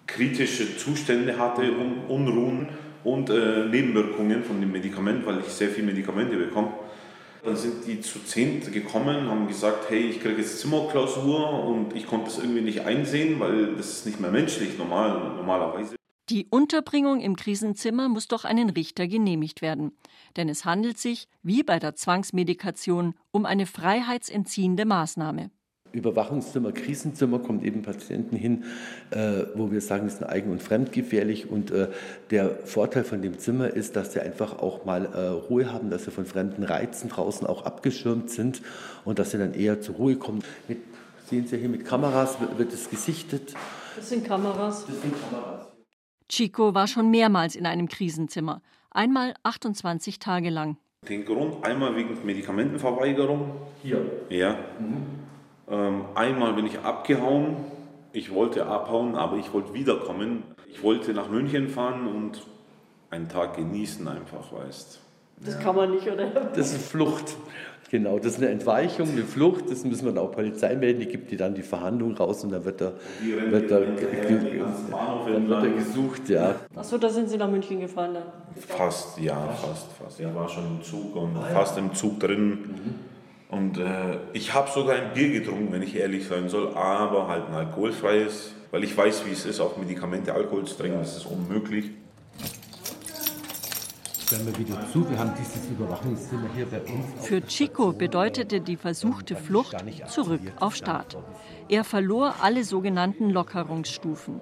kritische 0.08 0.76
Zustände 0.76 1.38
hatte, 1.38 1.62
Un 1.62 1.98
Unruhen 2.08 2.70
und 3.04 3.30
äh, 3.30 3.66
Nebenwirkungen 3.66 4.44
von 4.44 4.60
dem 4.60 4.72
Medikament, 4.72 5.26
weil 5.28 5.40
ich 5.42 5.48
sehr 5.48 5.70
viele 5.70 5.86
Medikamente 5.86 6.36
bekomme. 6.36 6.70
Dann 7.46 7.56
sind 7.56 7.86
die 7.86 8.02
zu 8.02 8.20
zehnt 8.24 8.74
gekommen, 8.74 9.30
haben 9.30 9.48
gesagt, 9.48 9.90
hey, 9.90 10.10
ich 10.10 10.20
kriege 10.20 10.42
jetzt 10.42 10.60
Zimmerklausur 10.60 11.64
und 11.64 11.96
ich 11.96 12.08
konnte 12.08 12.26
das 12.26 12.40
irgendwie 12.40 12.62
nicht 12.62 12.82
einsehen, 12.82 13.40
weil 13.40 13.76
das 13.76 13.92
ist 13.92 14.06
nicht 14.08 14.20
mehr 14.20 14.32
menschlich 14.32 14.78
normal, 14.80 15.36
normalerweise. 15.36 15.96
Die 16.30 16.48
Unterbringung 16.50 17.22
im 17.22 17.36
Krisenzimmer 17.36 18.10
muss 18.10 18.28
durch 18.28 18.46
einen 18.46 18.72
Richter 18.72 19.08
genehmigt 19.08 19.62
werden. 19.62 19.92
Denn 20.38 20.50
es 20.50 20.66
handelt 20.66 20.98
sich, 20.98 21.28
wie 21.44 21.62
bei 21.62 21.78
der 21.78 21.94
Zwangsmedikation, 21.94 23.14
um 23.30 23.46
eine 23.46 23.68
freiheitsentziehende 23.68 24.86
Maßnahme. 24.86 25.52
Überwachungszimmer, 25.96 26.72
Krisenzimmer 26.72 27.40
kommt 27.40 27.64
eben 27.64 27.82
Patienten 27.82 28.36
hin, 28.36 28.66
äh, 29.12 29.44
wo 29.56 29.72
wir 29.72 29.82
sagen, 29.82 30.06
das 30.06 30.16
ist 30.16 30.24
eigen- 30.24 30.52
und 30.52 30.62
fremdgefährlich. 30.62 31.50
Und 31.50 31.72
äh, 31.72 31.88
der 32.32 32.50
Vorteil 32.66 33.04
von 33.04 33.22
dem 33.22 33.40
Zimmer 33.40 33.70
ist, 33.70 33.96
dass 33.96 34.14
sie 34.14 34.20
einfach 34.20 34.60
auch 34.60 34.86
mal 34.86 35.06
äh, 35.06 35.28
Ruhe 35.28 35.72
haben, 35.72 35.90
dass 35.90 36.06
sie 36.06 36.12
von 36.12 36.26
fremden 36.26 36.64
Reizen 36.64 37.10
draußen 37.10 37.48
auch 37.48 37.66
abgeschirmt 37.66 38.30
sind 38.30 38.62
und 39.06 39.20
dass 39.20 39.32
sie 39.32 39.38
dann 39.38 39.54
eher 39.54 39.82
zur 39.82 39.96
Ruhe 39.96 40.18
kommen. 40.18 40.44
Mit, 40.68 40.80
sehen 41.28 41.48
Sie 41.48 41.58
hier 41.58 41.70
mit 41.70 41.86
Kameras 41.86 42.40
wird, 42.40 42.58
wird 42.58 42.74
es 42.74 42.90
gesichtet. 42.90 43.54
Das 43.96 44.10
sind 44.10 44.26
Kameras. 44.26 44.86
Das 44.86 45.02
sind 45.02 45.14
Kameras. 45.20 45.68
Chico 46.28 46.74
war 46.74 46.88
schon 46.88 47.10
mehrmals 47.10 47.56
in 47.56 47.66
einem 47.66 47.88
Krisenzimmer. 47.88 48.62
Einmal 48.92 49.36
28 49.44 50.20
Tage 50.20 50.50
lang. 50.50 50.78
Den 51.08 51.24
Grund 51.24 51.64
einmal 51.64 51.96
wegen 51.96 52.18
Medikamentenverweigerung. 52.26 53.52
Hier. 53.84 54.06
Ja. 54.30 54.58
Ähm, 55.70 56.06
einmal 56.16 56.54
bin 56.54 56.66
ich 56.66 56.80
abgehauen. 56.80 57.58
Ich 58.14 58.34
wollte 58.34 58.66
abhauen, 58.66 59.16
aber 59.16 59.38
ich 59.38 59.52
wollte 59.54 59.74
wiederkommen. 59.74 60.44
Ich 60.68 60.84
wollte 60.84 61.14
nach 61.14 61.30
München 61.30 61.70
fahren 61.70 62.08
und 62.08 62.42
einen 63.10 63.30
Tag 63.30 63.56
genießen 63.56 64.08
einfach, 64.08 64.52
weißt. 64.52 65.00
Das 65.44 65.60
kann 65.60 65.76
man 65.76 65.92
nicht, 65.92 66.08
oder? 66.10 66.28
Das 66.56 66.74
ist 66.74 66.88
Flucht. 66.88 67.36
Genau, 67.92 68.18
das 68.18 68.34
ist 68.34 68.38
eine 68.40 68.50
Entweichung, 68.50 69.10
eine 69.10 69.24
Flucht. 69.24 69.70
Das 69.70 69.86
müssen 69.86 70.06
wir 70.06 70.14
dann 70.14 70.24
auch 70.24 70.32
Polizei 70.32 70.76
melden. 70.76 71.02
Die 71.02 71.06
gibt 71.08 71.30
die 71.30 71.38
dann 71.38 71.54
die 71.54 71.62
Verhandlung 71.62 72.16
raus 72.16 72.44
und 72.44 72.52
dann 72.52 72.66
wird 72.66 72.82
er, 72.82 72.94
rennen 73.22 73.52
wird 73.52 73.72
er, 73.72 73.82
dann 73.82 75.50
wird 75.50 75.64
er 75.64 75.70
gesucht. 75.70 76.30
Ja. 76.30 76.56
Achso, 76.76 76.98
da 76.98 77.10
sind 77.10 77.30
Sie 77.30 77.38
nach 77.38 77.50
München 77.50 77.80
gefahren 77.80 78.16
dann. 78.16 78.24
Fast, 78.56 79.20
ja, 79.20 79.36
fast, 79.50 79.92
fast. 79.94 80.20
Ich 80.20 80.34
war 80.34 80.50
schon 80.50 80.66
im 80.66 80.82
Zug 80.82 81.16
und 81.16 81.38
fast 81.54 81.78
im 81.78 81.94
Zug 81.94 82.20
drin. 82.20 82.76
Und 83.50 83.78
äh, 83.78 84.18
ich 84.34 84.54
habe 84.54 84.70
sogar 84.72 84.96
ein 84.96 85.14
Bier 85.14 85.32
getrunken, 85.32 85.72
wenn 85.72 85.84
ich 85.84 85.96
ehrlich 85.96 86.28
sein 86.28 86.50
soll, 86.50 86.76
aber 86.76 87.28
halt 87.28 87.48
ein 87.48 87.54
alkoholfreies, 87.54 88.54
weil 88.72 88.84
ich 88.84 88.98
weiß, 88.98 89.26
wie 89.26 89.32
es 89.32 89.46
ist, 89.46 89.60
auf 89.60 89.78
Medikamente 89.78 90.34
Alkohol 90.34 90.66
zu 90.66 90.76
trinken, 90.76 90.98
das 91.00 91.16
ist 91.16 91.26
unmöglich. 91.26 91.92
Stellen 94.26 94.48
wir 94.48 94.58
wieder 94.58 94.88
zu, 94.92 95.08
wir 95.08 95.20
haben 95.20 95.34
dieses 95.38 95.70
Überwachungszimmer 95.70 96.50
hier 96.56 96.66
bei 96.66 96.82
uns. 96.82 97.28
Für 97.28 97.46
Chico 97.46 97.94
bedeutete 97.94 98.60
die 98.60 98.76
versuchte 98.76 99.36
Flucht 99.36 99.76
zurück 100.08 100.42
auf 100.60 100.76
Start. 100.76 101.16
Er 101.70 101.84
verlor 101.84 102.34
alle 102.42 102.64
sogenannten 102.64 103.30
Lockerungsstufen. 103.30 104.42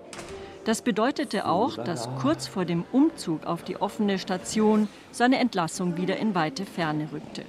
Das 0.64 0.82
bedeutete 0.82 1.46
auch, 1.46 1.76
dass 1.76 2.08
kurz 2.22 2.48
vor 2.48 2.64
dem 2.64 2.86
Umzug 2.94 3.46
auf 3.46 3.64
die 3.64 3.76
offene 3.76 4.18
Station 4.18 4.88
seine 5.12 5.40
Entlassung 5.40 5.98
wieder 5.98 6.16
in 6.16 6.34
weite 6.34 6.66
Ferne 6.66 7.10
rückte. 7.12 7.44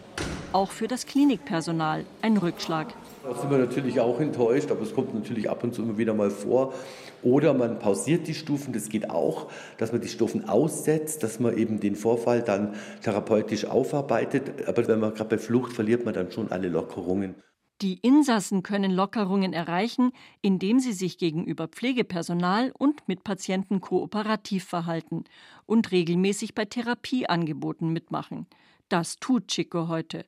Auch 0.52 0.70
für 0.70 0.86
das 0.86 1.06
Klinikpersonal 1.06 2.04
ein 2.22 2.36
Rückschlag. 2.36 2.94
Da 3.24 3.34
sind 3.34 3.50
wir 3.50 3.58
natürlich 3.58 4.00
auch 4.00 4.20
enttäuscht, 4.20 4.70
aber 4.70 4.82
es 4.82 4.94
kommt 4.94 5.14
natürlich 5.14 5.48
ab 5.48 5.64
und 5.64 5.74
zu 5.74 5.82
immer 5.82 5.98
wieder 5.98 6.14
mal 6.14 6.30
vor. 6.30 6.74
Oder 7.22 7.54
man 7.54 7.78
pausiert 7.78 8.28
die 8.28 8.34
Stufen, 8.34 8.72
das 8.72 8.90
geht 8.90 9.08
auch, 9.08 9.50
dass 9.78 9.92
man 9.92 10.02
die 10.02 10.08
Stufen 10.08 10.48
aussetzt, 10.48 11.22
dass 11.22 11.40
man 11.40 11.56
eben 11.56 11.80
den 11.80 11.96
Vorfall 11.96 12.42
dann 12.42 12.74
therapeutisch 13.02 13.64
aufarbeitet. 13.64 14.68
Aber 14.68 14.86
wenn 14.86 15.00
man 15.00 15.14
gerade 15.14 15.30
bei 15.30 15.38
Flucht 15.38 15.72
verliert 15.72 16.04
man 16.04 16.12
dann 16.12 16.30
schon 16.30 16.52
alle 16.52 16.68
Lockerungen. 16.68 17.34
Die 17.82 17.98
Insassen 17.98 18.62
können 18.62 18.92
Lockerungen 18.92 19.52
erreichen, 19.52 20.12
indem 20.42 20.78
sie 20.78 20.92
sich 20.92 21.18
gegenüber 21.18 21.66
Pflegepersonal 21.66 22.72
und 22.78 23.08
Mitpatienten 23.08 23.80
kooperativ 23.80 24.64
verhalten 24.64 25.24
und 25.66 25.90
regelmäßig 25.90 26.54
bei 26.54 26.66
Therapieangeboten 26.66 27.92
mitmachen. 27.92 28.46
Das 28.88 29.16
tut 29.16 29.48
Chico 29.48 29.88
heute. 29.88 30.26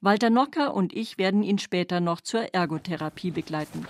Walter 0.00 0.28
Nocker 0.28 0.74
und 0.74 0.92
ich 0.92 1.16
werden 1.16 1.42
ihn 1.42 1.58
später 1.58 2.00
noch 2.00 2.20
zur 2.20 2.54
Ergotherapie 2.54 3.30
begleiten. 3.30 3.86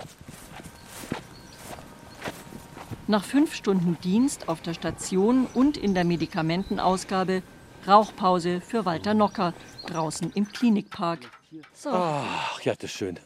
Nach 3.08 3.24
fünf 3.24 3.54
Stunden 3.54 3.98
Dienst 4.02 4.48
auf 4.48 4.62
der 4.62 4.74
Station 4.74 5.46
und 5.52 5.76
in 5.76 5.94
der 5.94 6.04
Medikamentenausgabe 6.04 7.42
Rauchpause 7.86 8.60
für 8.60 8.86
Walter 8.86 9.12
Nocker 9.12 9.52
draußen 9.86 10.32
im 10.34 10.48
Klinikpark. 10.48 11.18
So, 11.72 11.90
Ach 11.90 12.60
ja, 12.62 12.74
das 12.74 12.84
ist 12.84 12.92
schön. 12.92 13.16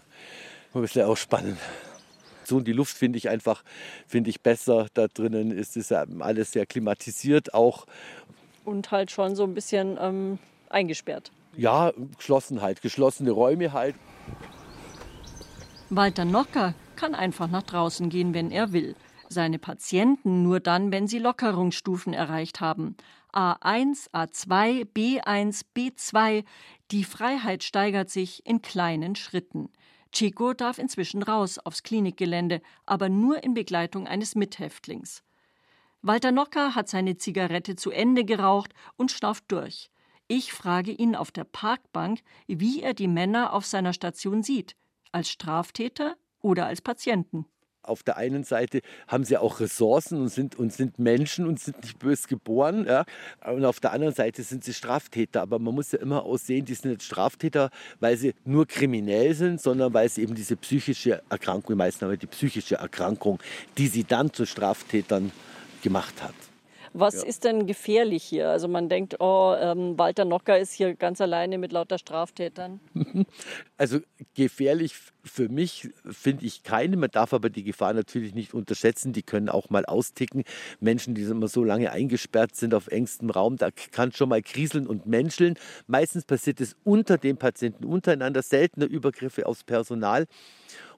Mal 0.72 0.80
ein 0.80 0.82
bisschen 0.82 1.04
ausspannen. 1.04 1.58
So, 2.44 2.56
und 2.56 2.64
die 2.66 2.72
Luft 2.72 2.96
finde 2.96 3.18
ich 3.18 3.28
einfach 3.28 3.62
finde 4.06 4.30
ich 4.30 4.40
besser. 4.40 4.86
Da 4.94 5.06
drinnen 5.06 5.50
ist 5.50 5.76
es 5.76 5.90
ja 5.90 6.04
alles 6.20 6.52
sehr 6.52 6.64
klimatisiert, 6.64 7.52
auch 7.52 7.86
Und 8.64 8.90
halt 8.90 9.10
schon 9.10 9.36
so 9.36 9.44
ein 9.44 9.54
bisschen 9.54 9.98
ähm, 10.00 10.38
eingesperrt. 10.70 11.32
ja, 11.56 11.92
Geschlossenheit, 12.16 12.82
geschlossene 12.82 13.30
Räume 13.30 13.72
halt. 13.72 13.96
Walter 15.90 16.24
Nocker 16.24 16.74
kann 16.96 17.14
einfach 17.14 17.48
nach 17.48 17.62
draußen 17.62 18.10
gehen, 18.10 18.34
wenn 18.34 18.50
er 18.50 18.72
will. 18.72 18.94
Seine 19.30 19.58
Patienten 19.58 20.42
nur 20.42 20.60
dann, 20.60 20.92
wenn 20.92 21.06
sie 21.06 21.18
Lockerungsstufen 21.18 22.12
erreicht 22.12 22.60
haben. 22.60 22.96
A1, 23.32 24.10
A2, 24.12 24.86
B1, 24.86 25.64
B2. 25.76 26.44
Die 26.90 27.04
Freiheit 27.04 27.62
steigert 27.62 28.10
sich 28.10 28.46
in 28.46 28.62
kleinen 28.62 29.16
Schritten. 29.16 29.70
Chico 30.12 30.54
darf 30.54 30.78
inzwischen 30.78 31.22
raus 31.22 31.58
aufs 31.58 31.82
Klinikgelände, 31.82 32.62
aber 32.86 33.08
nur 33.08 33.44
in 33.44 33.52
Begleitung 33.52 34.06
eines 34.06 34.34
Mithäftlings. 34.34 35.22
Walter 36.00 36.32
Nocker 36.32 36.74
hat 36.74 36.88
seine 36.88 37.16
Zigarette 37.16 37.76
zu 37.76 37.90
Ende 37.90 38.24
geraucht 38.24 38.72
und 38.96 39.10
schnauft 39.10 39.44
durch. 39.48 39.90
Ich 40.28 40.52
frage 40.52 40.92
ihn 40.92 41.16
auf 41.16 41.30
der 41.30 41.44
Parkbank, 41.44 42.20
wie 42.46 42.82
er 42.82 42.92
die 42.92 43.08
Männer 43.08 43.54
auf 43.54 43.64
seiner 43.64 43.94
Station 43.94 44.42
sieht. 44.42 44.76
Als 45.10 45.30
Straftäter 45.30 46.16
oder 46.40 46.66
als 46.66 46.82
Patienten? 46.82 47.46
auf 47.88 48.02
der 48.02 48.16
einen 48.16 48.44
Seite 48.44 48.82
haben 49.06 49.24
sie 49.24 49.36
auch 49.36 49.60
Ressourcen 49.60 50.20
und 50.20 50.28
sind, 50.28 50.56
und 50.56 50.72
sind 50.72 50.98
Menschen 50.98 51.46
und 51.46 51.58
sind 51.58 51.80
nicht 51.82 51.98
bös 51.98 52.28
geboren. 52.28 52.84
Ja? 52.86 53.04
Und 53.46 53.64
auf 53.64 53.80
der 53.80 53.92
anderen 53.92 54.14
Seite 54.14 54.42
sind 54.42 54.62
sie 54.62 54.74
Straftäter. 54.74 55.42
Aber 55.42 55.58
man 55.58 55.74
muss 55.74 55.92
ja 55.92 55.98
immer 55.98 56.24
aussehen, 56.24 56.64
die 56.64 56.74
sind 56.74 56.90
nicht 56.90 57.02
Straftäter, 57.02 57.70
weil 58.00 58.16
sie 58.16 58.34
nur 58.44 58.66
kriminell 58.66 59.34
sind, 59.34 59.60
sondern 59.60 59.94
weil 59.94 60.08
sie 60.08 60.22
eben 60.22 60.34
diese 60.34 60.56
psychische 60.56 61.22
Erkrankung, 61.30 61.76
meistens 61.76 62.02
aber 62.02 62.16
die 62.16 62.26
psychische 62.26 62.76
Erkrankung, 62.76 63.38
die 63.76 63.88
sie 63.88 64.04
dann 64.04 64.32
zu 64.32 64.44
Straftätern 64.44 65.32
gemacht 65.82 66.22
hat. 66.22 66.34
Was 66.92 67.14
ja. 67.14 67.22
ist 67.24 67.44
denn 67.44 67.66
gefährlich 67.66 68.24
hier? 68.24 68.50
Also 68.50 68.68
man 68.68 68.88
denkt, 68.88 69.16
oh, 69.20 69.54
ähm, 69.58 69.98
Walter 69.98 70.24
Nocker 70.24 70.58
ist 70.58 70.72
hier 70.72 70.94
ganz 70.94 71.20
alleine 71.20 71.58
mit 71.58 71.72
lauter 71.72 71.98
Straftätern. 71.98 72.80
Also 73.80 74.00
gefährlich 74.34 74.96
für 75.22 75.48
mich 75.48 75.90
finde 76.10 76.46
ich 76.46 76.64
keine. 76.64 76.96
Man 76.96 77.12
darf 77.12 77.32
aber 77.32 77.48
die 77.48 77.62
Gefahr 77.62 77.92
natürlich 77.92 78.34
nicht 78.34 78.52
unterschätzen. 78.52 79.12
Die 79.12 79.22
können 79.22 79.48
auch 79.48 79.70
mal 79.70 79.84
austicken. 79.84 80.42
Menschen, 80.80 81.14
die 81.14 81.22
immer 81.22 81.46
so 81.46 81.62
lange 81.62 81.92
eingesperrt 81.92 82.56
sind 82.56 82.74
auf 82.74 82.88
engstem 82.88 83.30
Raum, 83.30 83.56
da 83.56 83.70
kann 83.92 84.10
schon 84.10 84.30
mal 84.30 84.42
kriseln 84.42 84.88
und 84.88 85.06
menscheln. 85.06 85.54
Meistens 85.86 86.24
passiert 86.24 86.60
es 86.60 86.76
unter 86.82 87.18
den 87.18 87.36
Patienten 87.36 87.84
untereinander, 87.84 88.42
seltene 88.42 88.86
Übergriffe 88.86 89.46
aufs 89.46 89.62
Personal. 89.62 90.26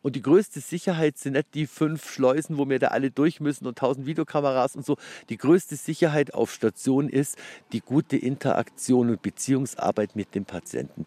Und 0.02 0.16
die 0.16 0.23
größte 0.23 0.61
Sicherheit 0.61 1.19
sind 1.19 1.35
nicht 1.35 1.54
die 1.54 1.66
fünf 1.66 2.11
Schleusen, 2.11 2.59
wo 2.59 2.69
wir 2.69 2.78
da 2.78 2.88
alle 2.88 3.11
durch 3.11 3.40
müssen 3.40 3.66
und 3.66 3.78
tausend 3.78 4.07
Videokameras 4.07 4.76
und 4.76 4.87
so. 4.87 4.97
Die 5.28 5.37
größte 5.37 5.76
Sicherheit 5.76 6.33
auf 6.33 6.52
Station 6.52 7.09
ist 7.09 7.37
die 7.73 7.80
gute 7.80 8.16
Interaktion 8.16 9.11
und 9.11 9.23
Beziehungsarbeit 9.23 10.16
mit 10.16 10.35
dem 10.35 10.45
Patienten. 10.45 11.04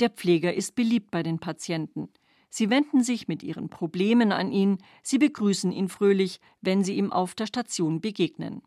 Der 0.00 0.10
Pfleger 0.10 0.52
ist 0.52 0.74
beliebt 0.74 1.10
bei 1.10 1.22
den 1.22 1.38
Patienten. 1.38 2.08
Sie 2.50 2.70
wenden 2.70 3.02
sich 3.02 3.28
mit 3.28 3.42
ihren 3.42 3.68
Problemen 3.68 4.32
an 4.32 4.52
ihn, 4.52 4.78
sie 5.02 5.18
begrüßen 5.18 5.70
ihn 5.70 5.88
fröhlich, 5.88 6.40
wenn 6.60 6.82
sie 6.82 6.96
ihm 6.96 7.12
auf 7.12 7.34
der 7.34 7.46
Station 7.46 8.00
begegnen. 8.00 8.62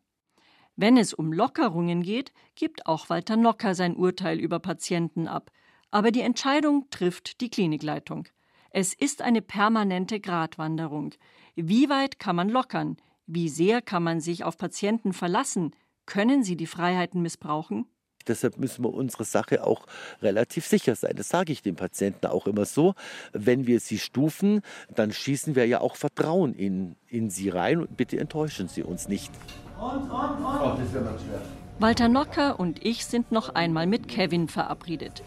Wenn 0.75 0.97
es 0.97 1.13
um 1.13 1.33
Lockerungen 1.33 2.03
geht, 2.03 2.31
gibt 2.55 2.85
auch 2.85 3.09
Walter 3.09 3.37
Nocker 3.37 3.75
sein 3.75 3.95
Urteil 3.95 4.39
über 4.39 4.59
Patienten 4.59 5.27
ab. 5.27 5.51
Aber 5.89 6.11
die 6.11 6.21
Entscheidung 6.21 6.89
trifft 6.89 7.41
die 7.41 7.49
Klinikleitung. 7.49 8.27
Es 8.73 8.93
ist 8.93 9.21
eine 9.21 9.41
permanente 9.41 10.21
Gratwanderung. 10.21 11.13
Wie 11.55 11.89
weit 11.89 12.19
kann 12.19 12.37
man 12.37 12.47
lockern? 12.47 12.95
Wie 13.27 13.49
sehr 13.49 13.81
kann 13.81 14.01
man 14.01 14.21
sich 14.21 14.45
auf 14.45 14.57
Patienten 14.57 15.11
verlassen? 15.11 15.75
Können 16.05 16.45
sie 16.45 16.55
die 16.55 16.67
Freiheiten 16.67 17.21
missbrauchen? 17.21 17.85
Deshalb 18.27 18.57
müssen 18.57 18.85
wir 18.85 18.93
unsere 18.93 19.25
Sache 19.25 19.65
auch 19.65 19.85
relativ 20.21 20.65
sicher 20.65 20.95
sein. 20.95 21.15
Das 21.17 21.27
sage 21.27 21.51
ich 21.51 21.61
den 21.61 21.75
Patienten 21.75 22.27
auch 22.27 22.47
immer 22.47 22.63
so. 22.63 22.93
Wenn 23.33 23.67
wir 23.67 23.81
sie 23.81 23.99
stufen, 23.99 24.61
dann 24.95 25.11
schießen 25.11 25.55
wir 25.55 25.67
ja 25.67 25.81
auch 25.81 25.97
Vertrauen 25.97 26.53
in, 26.53 26.95
in 27.07 27.29
sie 27.29 27.49
rein. 27.49 27.81
Und 27.81 27.97
bitte 27.97 28.19
enttäuschen 28.19 28.69
Sie 28.69 28.83
uns 28.83 29.09
nicht. 29.09 29.31
Und, 29.77 30.03
und, 30.03 30.09
und. 30.09 30.61
Oh, 30.63 30.77
Walter 31.79 32.07
Nocker 32.07 32.59
und 32.59 32.85
ich 32.85 33.05
sind 33.05 33.33
noch 33.33 33.49
einmal 33.49 33.87
mit 33.87 34.07
Kevin 34.07 34.47
verabredet. 34.47 35.23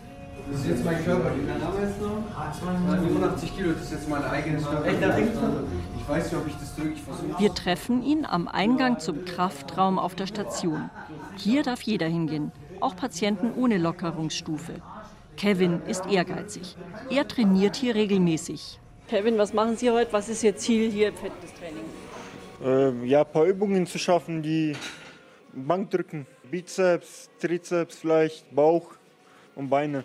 Das 0.51 0.61
ist 0.61 0.69
jetzt 0.69 0.85
mein 0.85 1.03
Körper. 1.05 1.35
Wie 1.35 1.41
viel 1.41 1.59
Name 1.59 1.81
ist 1.81 2.01
noch? 2.01 2.95
85 2.95 3.57
Kilo, 3.57 3.73
das 3.73 3.85
ist 3.85 3.93
jetzt 3.93 4.09
mein 4.09 4.25
eigenes 4.25 4.65
Körper. 4.65 4.89
Ich 4.91 6.09
weiß 6.09 6.33
nicht, 6.33 6.41
ob 6.41 6.47
ich 6.47 6.55
das 6.55 6.77
wirklich 6.77 7.03
versuche. 7.03 7.39
Wir 7.39 7.55
treffen 7.55 8.03
ihn 8.03 8.27
am 8.27 8.49
Eingang 8.49 8.99
zum 8.99 9.25
Kraftraum 9.25 9.99
auf 9.99 10.15
der 10.15 10.27
Station. 10.27 10.91
Hier 11.37 11.63
darf 11.63 11.81
jeder 11.83 12.07
hingehen, 12.07 12.53
auch 12.81 12.95
Patienten 12.95 13.53
ohne 13.57 13.79
Lockerungsstufe. 13.79 14.75
Kevin 15.37 15.81
ist 15.87 16.05
ehrgeizig. 16.07 16.77
Er 17.11 17.27
trainiert 17.27 17.77
hier 17.77 17.95
regelmäßig. 17.95 18.79
Kevin, 19.09 19.39
was 19.39 19.53
machen 19.53 19.77
Sie 19.77 19.91
heute? 19.91 20.13
Was 20.13 20.29
ist 20.29 20.45
Ihr 20.45 20.57
Ziel 20.57 20.91
hier 20.91 21.09
im 21.09 21.15
Fitnesstraining? 21.15 21.85
Äh, 22.65 23.07
ja, 23.07 23.23
ein 23.23 23.33
paar 23.33 23.45
Übungen 23.45 23.87
zu 23.87 23.99
schaffen, 23.99 24.43
die 24.43 24.77
Bankdrücken, 25.53 26.27
Bizeps, 26.51 27.31
Trizeps 27.41 27.97
vielleicht, 27.97 28.55
Bauch 28.55 28.93
und 29.55 29.69
Beine. 29.69 30.05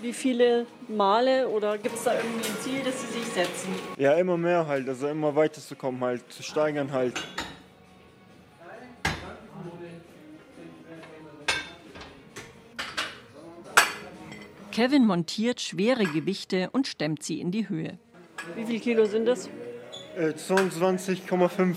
Wie 0.00 0.12
viele 0.12 0.66
Male 0.86 1.48
oder 1.48 1.76
gibt 1.76 1.96
es 1.96 2.04
da 2.04 2.14
irgendwie 2.14 2.48
ein 2.48 2.56
Ziel, 2.60 2.82
das 2.84 3.00
Sie 3.00 3.18
sich 3.18 3.26
setzen? 3.26 3.74
Ja, 3.96 4.12
immer 4.12 4.36
mehr 4.36 4.66
halt, 4.66 4.88
also 4.88 5.08
immer 5.08 5.34
weiter 5.34 5.60
zu 5.60 5.74
kommen 5.74 6.00
halt, 6.02 6.22
zu 6.32 6.44
steigern 6.44 6.92
halt. 6.92 7.20
Kevin 14.70 15.04
montiert 15.04 15.60
schwere 15.60 16.04
Gewichte 16.04 16.70
und 16.70 16.86
stemmt 16.86 17.24
sie 17.24 17.40
in 17.40 17.50
die 17.50 17.68
Höhe. 17.68 17.98
Wie 18.54 18.64
viel 18.64 18.78
Kilo 18.78 19.06
sind 19.06 19.26
das? 19.26 19.50
Äh, 20.16 20.28
22,5 20.28 21.74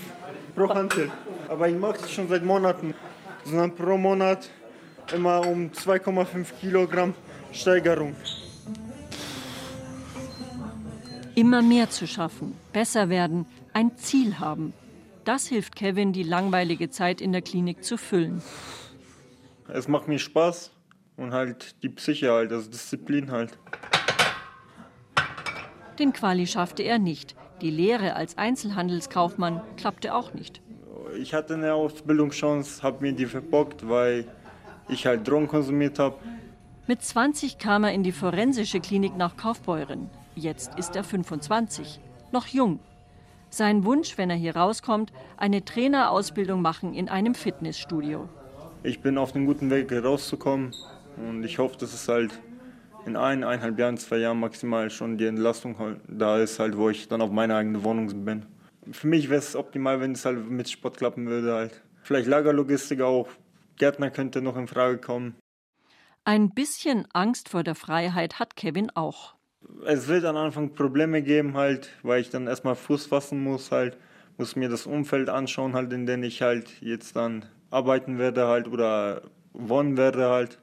pro 0.56 0.70
Hantel. 0.70 1.12
Aber 1.48 1.68
ich 1.68 1.76
mache 1.76 1.98
es 2.04 2.12
schon 2.12 2.28
seit 2.28 2.44
Monaten. 2.44 2.94
Sondern 3.44 3.74
pro 3.74 3.98
Monat 3.98 4.48
immer 5.12 5.48
um 5.48 5.72
2,5 5.72 6.46
Kilogramm 6.62 7.16
Steigerung. 7.52 8.16
Immer 11.36 11.62
mehr 11.62 11.90
zu 11.90 12.08
schaffen, 12.08 12.56
besser 12.74 13.10
werden, 13.10 13.46
ein 13.74 13.96
Ziel 13.98 14.40
haben. 14.40 14.74
Das 15.24 15.48
hilft 15.48 15.76
Kevin, 15.76 16.14
die 16.14 16.24
langweilige 16.24 16.90
Zeit 16.90 17.22
in 17.22 17.32
der 17.32 17.42
Klinik 17.42 17.84
zu 17.84 17.98
füllen. 17.98 18.42
Es 19.68 19.88
macht 19.88 20.08
mir 20.08 20.20
Spaß 20.20 20.72
und 21.18 21.32
halt 21.32 21.82
die 21.84 21.90
Psyche 21.90 22.32
halt, 22.32 22.52
also 22.52 22.70
Disziplin 22.70 23.32
halt. 23.32 23.58
Den 26.00 26.14
Quali 26.14 26.48
schaffte 26.48 26.84
er 26.84 27.00
nicht. 27.00 27.36
Die 27.62 27.70
Lehre 27.70 28.16
als 28.16 28.38
Einzelhandelskaufmann 28.38 29.62
klappte 29.78 30.16
auch 30.16 30.34
nicht. 30.34 30.62
Ich 31.18 31.34
hatte 31.34 31.54
eine 31.54 31.74
Ausbildungschance, 31.74 32.82
habe 32.82 33.02
mir 33.02 33.14
die 33.14 33.26
verbockt, 33.26 33.88
weil 33.88 34.26
ich 34.90 35.06
halt 35.06 35.28
Drogen 35.28 35.48
konsumiert 35.48 36.00
habe. 36.00 36.18
Mit 36.92 37.02
20 37.02 37.58
kam 37.58 37.86
er 37.86 37.94
in 37.94 38.04
die 38.04 38.12
forensische 38.12 38.82
Klinik 38.82 39.16
nach 39.16 39.38
Kaufbeuren. 39.38 40.10
Jetzt 40.36 40.78
ist 40.78 40.98
er 40.98 41.06
25, 41.06 42.02
noch 42.34 42.48
jung. 42.48 42.82
Sein 43.50 43.86
Wunsch, 43.86 44.18
wenn 44.18 44.30
er 44.30 44.36
hier 44.36 44.58
rauskommt, 44.58 45.14
eine 45.38 45.64
Trainerausbildung 45.64 46.62
machen 46.62 46.94
in 46.94 47.08
einem 47.08 47.34
Fitnessstudio. 47.34 48.28
Ich 48.84 49.00
bin 49.00 49.18
auf 49.18 49.34
einem 49.34 49.46
guten 49.46 49.70
Weg 49.70 49.90
rauszukommen 49.90 50.76
und 51.16 51.46
ich 51.46 51.60
hoffe, 51.60 51.78
dass 51.78 51.94
es 51.94 52.10
halt 52.10 52.38
in 53.06 53.16
ein, 53.16 53.46
eineinhalb 53.46 53.80
Jahren, 53.80 53.96
zwei 53.96 54.18
Jahren 54.18 54.42
maximal 54.42 54.90
schon 54.90 55.18
die 55.18 55.28
Entlastung 55.28 55.78
da 56.10 56.40
ist, 56.40 56.60
halt, 56.60 56.76
wo 56.76 56.90
ich 56.90 57.08
dann 57.08 57.22
auf 57.22 57.32
meine 57.32 57.56
eigene 57.56 57.86
Wohnung 57.86 58.26
bin. 58.26 58.46
Für 58.92 59.08
mich 59.08 59.30
wäre 59.30 59.40
es 59.40 59.56
optimal, 59.56 60.02
wenn 60.02 60.12
es 60.12 60.26
halt 60.26 60.46
mit 60.52 60.70
Sport 60.70 60.98
klappen 60.98 61.26
würde. 61.28 61.54
Halt. 61.54 61.82
Vielleicht 62.04 62.28
Lagerlogistik 62.28 63.00
auch, 63.00 63.30
Gärtner 63.78 64.10
könnte 64.10 64.42
noch 64.42 64.58
in 64.58 64.68
Frage 64.68 64.98
kommen. 64.98 65.36
Ein 66.24 66.52
bisschen 66.52 67.08
Angst 67.14 67.50
vor 67.50 67.64
der 67.64 67.74
Freiheit 67.74 68.38
hat 68.38 68.56
Kevin 68.56 68.92
auch. 68.92 69.36
Es 69.86 70.08
wird 70.08 70.24
am 70.26 70.38
Anfang 70.38 70.74
Probleme 70.74 71.24
geben, 71.24 71.56
halt, 71.56 71.90
weil 72.04 72.22
ich 72.22 72.30
dann 72.30 72.46
erstmal 72.46 72.76
Fuß 72.76 73.08
fassen 73.08 73.44
muss, 73.44 73.72
halt, 73.72 73.98
muss 74.38 74.56
mir 74.56 74.70
das 74.70 74.86
Umfeld 74.86 75.30
anschauen, 75.30 75.74
halt, 75.74 75.92
in 75.94 76.06
dem 76.06 76.22
ich 76.22 76.44
halt 76.44 76.80
jetzt 76.82 77.16
dann 77.16 77.46
arbeiten 77.72 78.20
werde, 78.20 78.48
halt, 78.48 78.68
oder 78.68 79.24
wohnen 79.54 79.98
werde, 79.98 80.30
halt. 80.30 80.60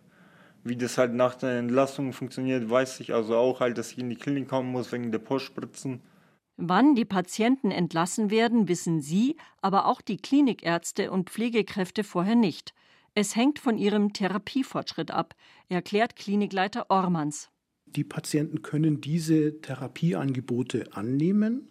Wie 0.62 0.77
das 0.77 0.97
halt 0.97 1.14
nach 1.14 1.35
der 1.35 1.59
Entlassung 1.59 2.12
funktioniert, 2.12 2.68
weiß 2.71 3.01
ich 3.01 3.12
also 3.12 3.37
auch 3.37 3.61
halt, 3.61 3.79
dass 3.79 3.92
ich 3.92 3.99
in 3.99 4.11
die 4.11 4.16
Klinik 4.16 4.49
kommen 4.49 4.71
muss 4.71 4.92
wegen 4.92 5.11
der 5.11 5.18
Postspritzen. 5.18 6.03
Wann 6.57 6.94
die 6.94 7.05
Patienten 7.05 7.71
entlassen 7.71 8.31
werden, 8.31 8.68
wissen 8.68 9.01
Sie, 9.01 9.37
aber 9.61 9.87
auch 9.87 10.01
die 10.01 10.18
Klinikärzte 10.18 11.11
und 11.11 11.31
Pflegekräfte 11.31 12.05
vorher 12.05 12.35
nicht. 12.35 12.75
Es 13.20 13.35
hängt 13.35 13.59
von 13.59 13.78
ihrem 13.78 14.12
Therapiefortschritt 14.12 15.11
ab, 15.11 15.35
erklärt 15.68 16.14
Klinikleiter 16.14 16.88
Ormans. 16.88 17.50
Die 17.87 18.04
Patienten 18.04 18.62
können 18.62 19.00
diese 19.00 19.61
Therapieangebote 19.61 20.92
annehmen. 20.92 21.68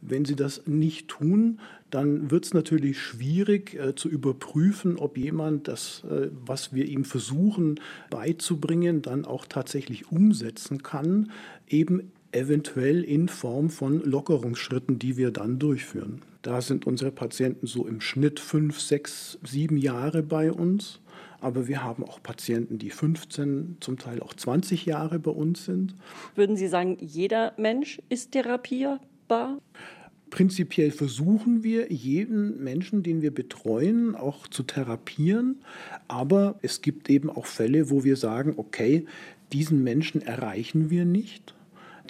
Wenn 0.00 0.24
sie 0.24 0.36
das 0.36 0.68
nicht 0.68 1.08
tun, 1.08 1.58
dann 1.90 2.30
wird 2.30 2.44
es 2.44 2.54
natürlich 2.54 3.00
schwierig 3.00 3.74
äh, 3.74 3.96
zu 3.96 4.08
überprüfen, 4.08 4.96
ob 4.96 5.18
jemand 5.18 5.66
das, 5.66 6.04
äh, 6.04 6.30
was 6.30 6.72
wir 6.72 6.84
ihm 6.84 7.04
versuchen 7.04 7.80
beizubringen, 8.08 9.02
dann 9.02 9.24
auch 9.24 9.44
tatsächlich 9.44 10.12
umsetzen 10.12 10.84
kann, 10.84 11.32
eben 11.66 12.12
eventuell 12.36 13.02
in 13.02 13.28
Form 13.28 13.70
von 13.70 14.02
Lockerungsschritten, 14.02 14.98
die 14.98 15.16
wir 15.16 15.30
dann 15.30 15.58
durchführen. 15.58 16.22
Da 16.42 16.60
sind 16.60 16.86
unsere 16.86 17.10
Patienten 17.10 17.66
so 17.66 17.86
im 17.86 18.00
Schnitt 18.00 18.38
fünf, 18.38 18.80
sechs, 18.80 19.38
sieben 19.44 19.76
Jahre 19.76 20.22
bei 20.22 20.52
uns. 20.52 21.00
Aber 21.40 21.68
wir 21.68 21.82
haben 21.82 22.04
auch 22.04 22.22
Patienten, 22.22 22.78
die 22.78 22.90
15, 22.90 23.78
zum 23.80 23.98
Teil 23.98 24.20
auch 24.20 24.32
20 24.34 24.86
Jahre 24.86 25.18
bei 25.18 25.30
uns 25.30 25.64
sind. 25.64 25.94
Würden 26.34 26.56
Sie 26.56 26.68
sagen, 26.68 26.96
jeder 27.00 27.52
Mensch 27.56 28.00
ist 28.08 28.32
therapierbar? 28.32 29.58
Prinzipiell 30.30 30.90
versuchen 30.90 31.62
wir, 31.62 31.92
jeden 31.92 32.62
Menschen, 32.62 33.02
den 33.02 33.22
wir 33.22 33.32
betreuen, 33.32 34.14
auch 34.14 34.48
zu 34.48 34.62
therapieren. 34.62 35.62
Aber 36.08 36.58
es 36.62 36.80
gibt 36.80 37.10
eben 37.10 37.30
auch 37.30 37.46
Fälle, 37.46 37.90
wo 37.90 38.04
wir 38.04 38.16
sagen, 38.16 38.54
okay, 38.56 39.06
diesen 39.52 39.82
Menschen 39.82 40.22
erreichen 40.22 40.90
wir 40.90 41.04
nicht. 41.04 41.55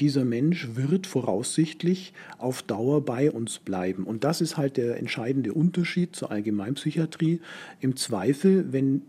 Dieser 0.00 0.24
Mensch 0.24 0.68
wird 0.74 1.06
voraussichtlich 1.06 2.12
auf 2.38 2.62
Dauer 2.62 3.04
bei 3.04 3.30
uns 3.30 3.58
bleiben. 3.58 4.04
Und 4.04 4.24
das 4.24 4.40
ist 4.40 4.56
halt 4.56 4.76
der 4.76 4.98
entscheidende 4.98 5.52
Unterschied 5.52 6.14
zur 6.14 6.30
Allgemeinpsychiatrie. 6.30 7.40
Im 7.80 7.96
Zweifel, 7.96 8.72
wenn 8.72 9.02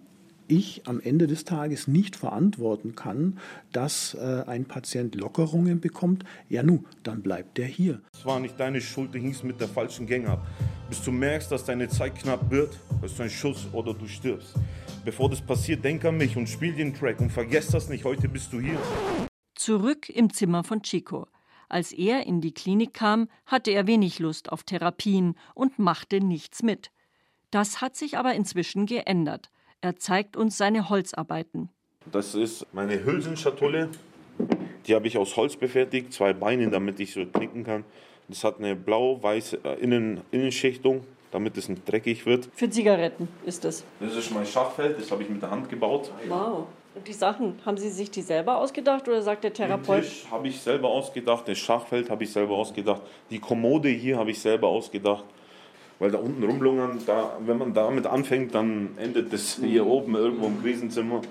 ich 0.47 0.83
am 0.85 0.99
Ende 0.99 1.27
des 1.27 1.43
Tages 1.43 1.87
nicht 1.87 2.15
verantworten 2.15 2.95
kann, 2.95 3.37
dass 3.71 4.13
äh, 4.13 4.43
ein 4.47 4.65
Patient 4.65 5.15
Lockerungen 5.15 5.79
bekommt, 5.79 6.23
ja 6.49 6.63
nu, 6.63 6.83
dann 7.03 7.21
bleibt 7.21 7.57
der 7.57 7.65
hier. 7.65 8.01
Es 8.13 8.25
war 8.25 8.39
nicht 8.39 8.59
deine 8.59 8.81
Schuld, 8.81 9.13
du 9.13 9.19
hingst 9.19 9.43
mit 9.43 9.59
der 9.59 9.67
falschen 9.67 10.07
Gang 10.07 10.27
ab. 10.27 10.47
Bis 10.89 11.01
du 11.03 11.11
merkst, 11.11 11.51
dass 11.51 11.65
deine 11.65 11.89
Zeit 11.89 12.15
knapp 12.15 12.49
wird, 12.49 12.79
hast 13.01 13.17
du 13.17 13.23
einen 13.23 13.31
Schuss 13.31 13.67
oder 13.73 13.93
du 13.93 14.07
stirbst. 14.07 14.53
Bevor 15.03 15.29
das 15.29 15.41
passiert, 15.41 15.83
denk 15.83 16.03
an 16.05 16.17
mich 16.17 16.35
und 16.37 16.47
spiel 16.47 16.73
den 16.73 16.93
Track 16.93 17.19
und 17.19 17.31
vergesst 17.31 17.73
das 17.73 17.89
nicht, 17.89 18.03
heute 18.05 18.29
bist 18.29 18.51
du 18.53 18.59
hier. 18.59 18.77
Zurück 19.67 20.07
im 20.07 20.31
Zimmer 20.31 20.63
von 20.63 20.81
Chico. 20.81 21.27
Als 21.67 21.91
er 21.91 22.25
in 22.25 22.39
die 22.39 22.53
Klinik 22.53 22.93
kam, 22.93 23.27
hatte 23.45 23.71
er 23.71 23.85
wenig 23.85 24.17
Lust 24.19 24.49
auf 24.49 24.63
Therapien 24.63 25.35
und 25.55 25.77
machte 25.77 26.21
nichts 26.21 26.63
mit. 26.63 26.89
Das 27.51 27.81
hat 27.81 27.97
sich 27.97 28.17
aber 28.17 28.33
inzwischen 28.33 28.85
geändert. 28.85 29.49
Er 29.81 29.97
zeigt 29.97 30.37
uns 30.37 30.57
seine 30.57 30.87
Holzarbeiten. 30.87 31.67
Das 32.13 32.33
ist 32.33 32.65
meine 32.71 33.03
Hülsenschatulle. 33.03 33.89
Die 34.85 34.95
habe 34.95 35.05
ich 35.05 35.17
aus 35.17 35.35
Holz 35.35 35.57
befertigt, 35.57 36.13
zwei 36.13 36.31
Beine, 36.31 36.69
damit 36.69 37.01
ich 37.01 37.11
so 37.11 37.25
knicken 37.25 37.65
kann. 37.65 37.83
Das 38.29 38.45
hat 38.45 38.59
eine 38.59 38.73
blau-weiße 38.73 39.59
äh, 39.65 39.81
Innen 39.81 40.21
Innenschichtung, 40.31 41.03
damit 41.31 41.57
es 41.57 41.67
nicht 41.67 41.83
dreckig 41.85 42.25
wird. 42.25 42.47
Für 42.53 42.69
Zigaretten 42.69 43.27
ist 43.45 43.65
das. 43.65 43.83
Das 43.99 44.15
ist 44.15 44.31
mein 44.31 44.45
Schachfeld, 44.45 44.97
das 44.97 45.11
habe 45.11 45.23
ich 45.23 45.29
mit 45.29 45.41
der 45.41 45.51
Hand 45.51 45.67
gebaut. 45.67 46.09
Wow. 46.29 46.67
Die 47.05 47.13
Sachen, 47.13 47.59
haben 47.65 47.77
Sie 47.77 47.89
sich 47.89 48.11
die 48.11 48.21
selber 48.21 48.57
ausgedacht 48.57 49.07
oder 49.07 49.21
sagt 49.21 49.43
der 49.43 49.53
Therapeut? 49.53 49.97
Den 49.97 50.03
Tisch 50.03 50.25
habe 50.31 50.47
ich 50.47 50.59
selber 50.59 50.89
ausgedacht, 50.89 51.47
das 51.47 51.57
Schachfeld 51.57 52.09
habe 52.09 52.23
ich 52.23 52.31
selber 52.31 52.55
ausgedacht, 52.55 53.01
die 53.29 53.39
Kommode 53.39 53.89
hier 53.89 54.17
habe 54.17 54.31
ich 54.31 54.39
selber 54.39 54.67
ausgedacht. 54.67 55.23
Weil 55.99 56.11
da 56.11 56.19
unten 56.19 56.43
rumlungern, 56.43 57.01
da, 57.07 57.37
wenn 57.39 57.57
man 57.57 57.73
damit 57.73 58.05
anfängt, 58.05 58.53
dann 58.53 58.89
endet 58.97 59.33
das 59.33 59.59
hier 59.59 59.85
oben 59.85 60.15
irgendwo 60.15 60.45
im 60.45 60.61
Krisenzimmer. 60.61 61.21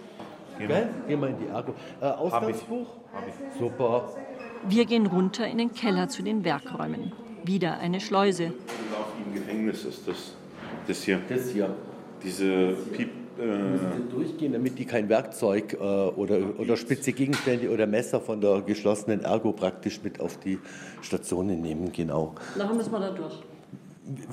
Genau. 0.59 0.75
Gehen 1.07 1.21
wir 1.21 1.29
in 1.29 1.39
die 1.39 1.47
Ergo. 1.47 1.75
Äh, 2.01 2.07
Ausgangsbuch? 2.07 2.89
Hab 3.13 3.29
ich. 3.29 3.35
Hab 3.35 3.53
ich. 3.53 3.59
Super. 3.61 4.09
Wir 4.69 4.85
gehen 4.87 5.07
runter 5.07 5.47
in 5.47 5.59
den 5.59 5.73
Keller 5.73 6.09
zu 6.09 6.23
den 6.23 6.45
Werkräumen. 6.45 7.13
Wieder 7.45 7.79
eine 7.79 8.01
Schleuse. 8.01 8.53
Im 9.25 9.35
Gefängnis 9.35 9.85
ist 9.85 10.09
das, 10.09 10.33
das 10.89 11.03
hier. 11.05 11.21
Das 11.29 11.51
hier. 11.51 11.73
Diese 12.23 12.73
Piep. 12.93 13.11
Äh 13.39 13.47
müssen 13.47 14.11
durchgehen, 14.11 14.53
damit 14.53 14.79
die 14.79 14.85
kein 14.85 15.09
Werkzeug 15.09 15.75
äh, 15.75 15.77
oder, 15.77 16.59
oder 16.59 16.77
spitze 16.77 17.13
Gegenstände 17.13 17.71
oder 17.71 17.87
Messer 17.87 18.21
von 18.21 18.41
der 18.41 18.63
geschlossenen 18.63 19.23
Ergo 19.23 19.53
praktisch 19.53 20.01
mit 20.03 20.21
auf 20.21 20.39
die 20.39 20.59
Stationen 21.03 21.61
nehmen. 21.61 21.93
Genau. 21.93 22.35
Dann 22.57 22.77
müssen 22.77 22.93
wir 22.93 23.01
da 23.01 23.11
durch. 23.11 23.35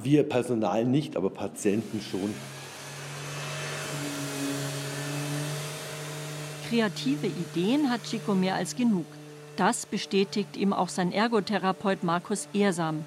Wir 0.01 0.23
Personal 0.23 0.85
nicht, 0.85 1.17
aber 1.17 1.29
Patienten 1.29 1.99
schon. 1.99 2.33
Kreative 6.69 7.27
Ideen 7.27 7.89
hat 7.89 8.03
Chico 8.03 8.33
mehr 8.33 8.55
als 8.55 8.75
genug. 8.75 9.05
Das 9.57 9.85
bestätigt 9.85 10.57
ihm 10.57 10.73
auch 10.73 10.89
sein 10.89 11.11
Ergotherapeut 11.11 12.03
Markus 12.03 12.47
Ehrsam. 12.53 13.05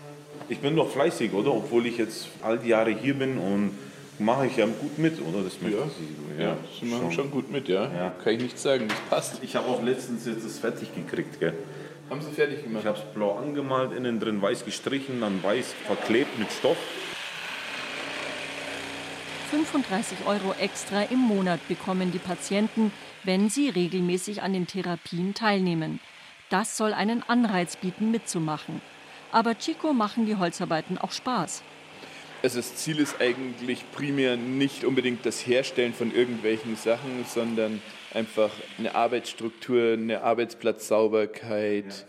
Ich 0.48 0.60
bin 0.60 0.76
doch 0.76 0.88
fleißig, 0.88 1.32
oder? 1.32 1.52
Obwohl 1.52 1.86
ich 1.86 1.98
jetzt 1.98 2.28
all 2.42 2.58
die 2.58 2.68
Jahre 2.68 2.90
hier 2.90 3.14
bin 3.14 3.38
und 3.38 3.70
mache 4.18 4.46
ich 4.46 4.56
ja 4.56 4.66
gut 4.66 4.98
mit, 4.98 5.20
oder? 5.20 5.42
Das 5.42 5.54
ja, 5.62 5.68
Sie, 5.68 6.40
ja, 6.42 6.48
ja, 6.48 6.56
Sie 6.80 6.86
machen 6.86 7.02
schon. 7.04 7.12
schon 7.12 7.30
gut 7.30 7.50
mit, 7.50 7.68
ja. 7.68 7.92
ja. 7.92 8.10
Kann 8.10 8.34
ich 8.34 8.42
nicht 8.42 8.58
sagen, 8.58 8.88
das 8.88 8.98
passt. 9.10 9.42
Ich 9.42 9.56
habe 9.56 9.68
auch 9.68 9.82
letztens 9.82 10.26
jetzt 10.26 10.44
das 10.44 10.58
fertig 10.58 10.94
gekriegt, 10.94 11.40
gell? 11.40 11.54
Haben 12.08 12.22
Sie 12.22 12.30
fertig 12.30 12.62
gemacht? 12.62 12.82
Ich 12.82 12.88
habe 12.88 12.98
es 12.98 13.14
blau 13.14 13.36
angemalt, 13.36 13.92
innen 13.92 14.20
drin 14.20 14.40
weiß 14.40 14.64
gestrichen, 14.64 15.20
dann 15.20 15.42
weiß 15.42 15.74
verklebt 15.86 16.38
mit 16.38 16.50
Stoff. 16.52 16.76
35 19.50 20.26
Euro 20.26 20.54
extra 20.58 21.02
im 21.02 21.20
Monat 21.20 21.60
bekommen 21.68 22.10
die 22.10 22.18
Patienten, 22.18 22.92
wenn 23.22 23.48
sie 23.48 23.68
regelmäßig 23.68 24.42
an 24.42 24.52
den 24.52 24.66
Therapien 24.66 25.34
teilnehmen. 25.34 26.00
Das 26.50 26.76
soll 26.76 26.92
einen 26.92 27.22
Anreiz 27.22 27.76
bieten, 27.76 28.10
mitzumachen. 28.10 28.80
Aber 29.32 29.56
Chico 29.56 29.92
machen 29.92 30.26
die 30.26 30.36
Holzarbeiten 30.36 30.98
auch 30.98 31.12
Spaß. 31.12 31.62
Also 32.42 32.58
das 32.58 32.76
Ziel 32.76 32.98
ist 32.98 33.20
eigentlich 33.20 33.84
primär 33.92 34.36
nicht 34.36 34.84
unbedingt 34.84 35.24
das 35.24 35.46
Herstellen 35.46 35.94
von 35.94 36.14
irgendwelchen 36.14 36.76
Sachen, 36.76 37.24
sondern 37.26 37.80
einfach 38.12 38.50
eine 38.78 38.94
Arbeitsstruktur, 38.94 39.94
eine 39.94 40.22
Arbeitsplatzsauberkeit, 40.22 42.06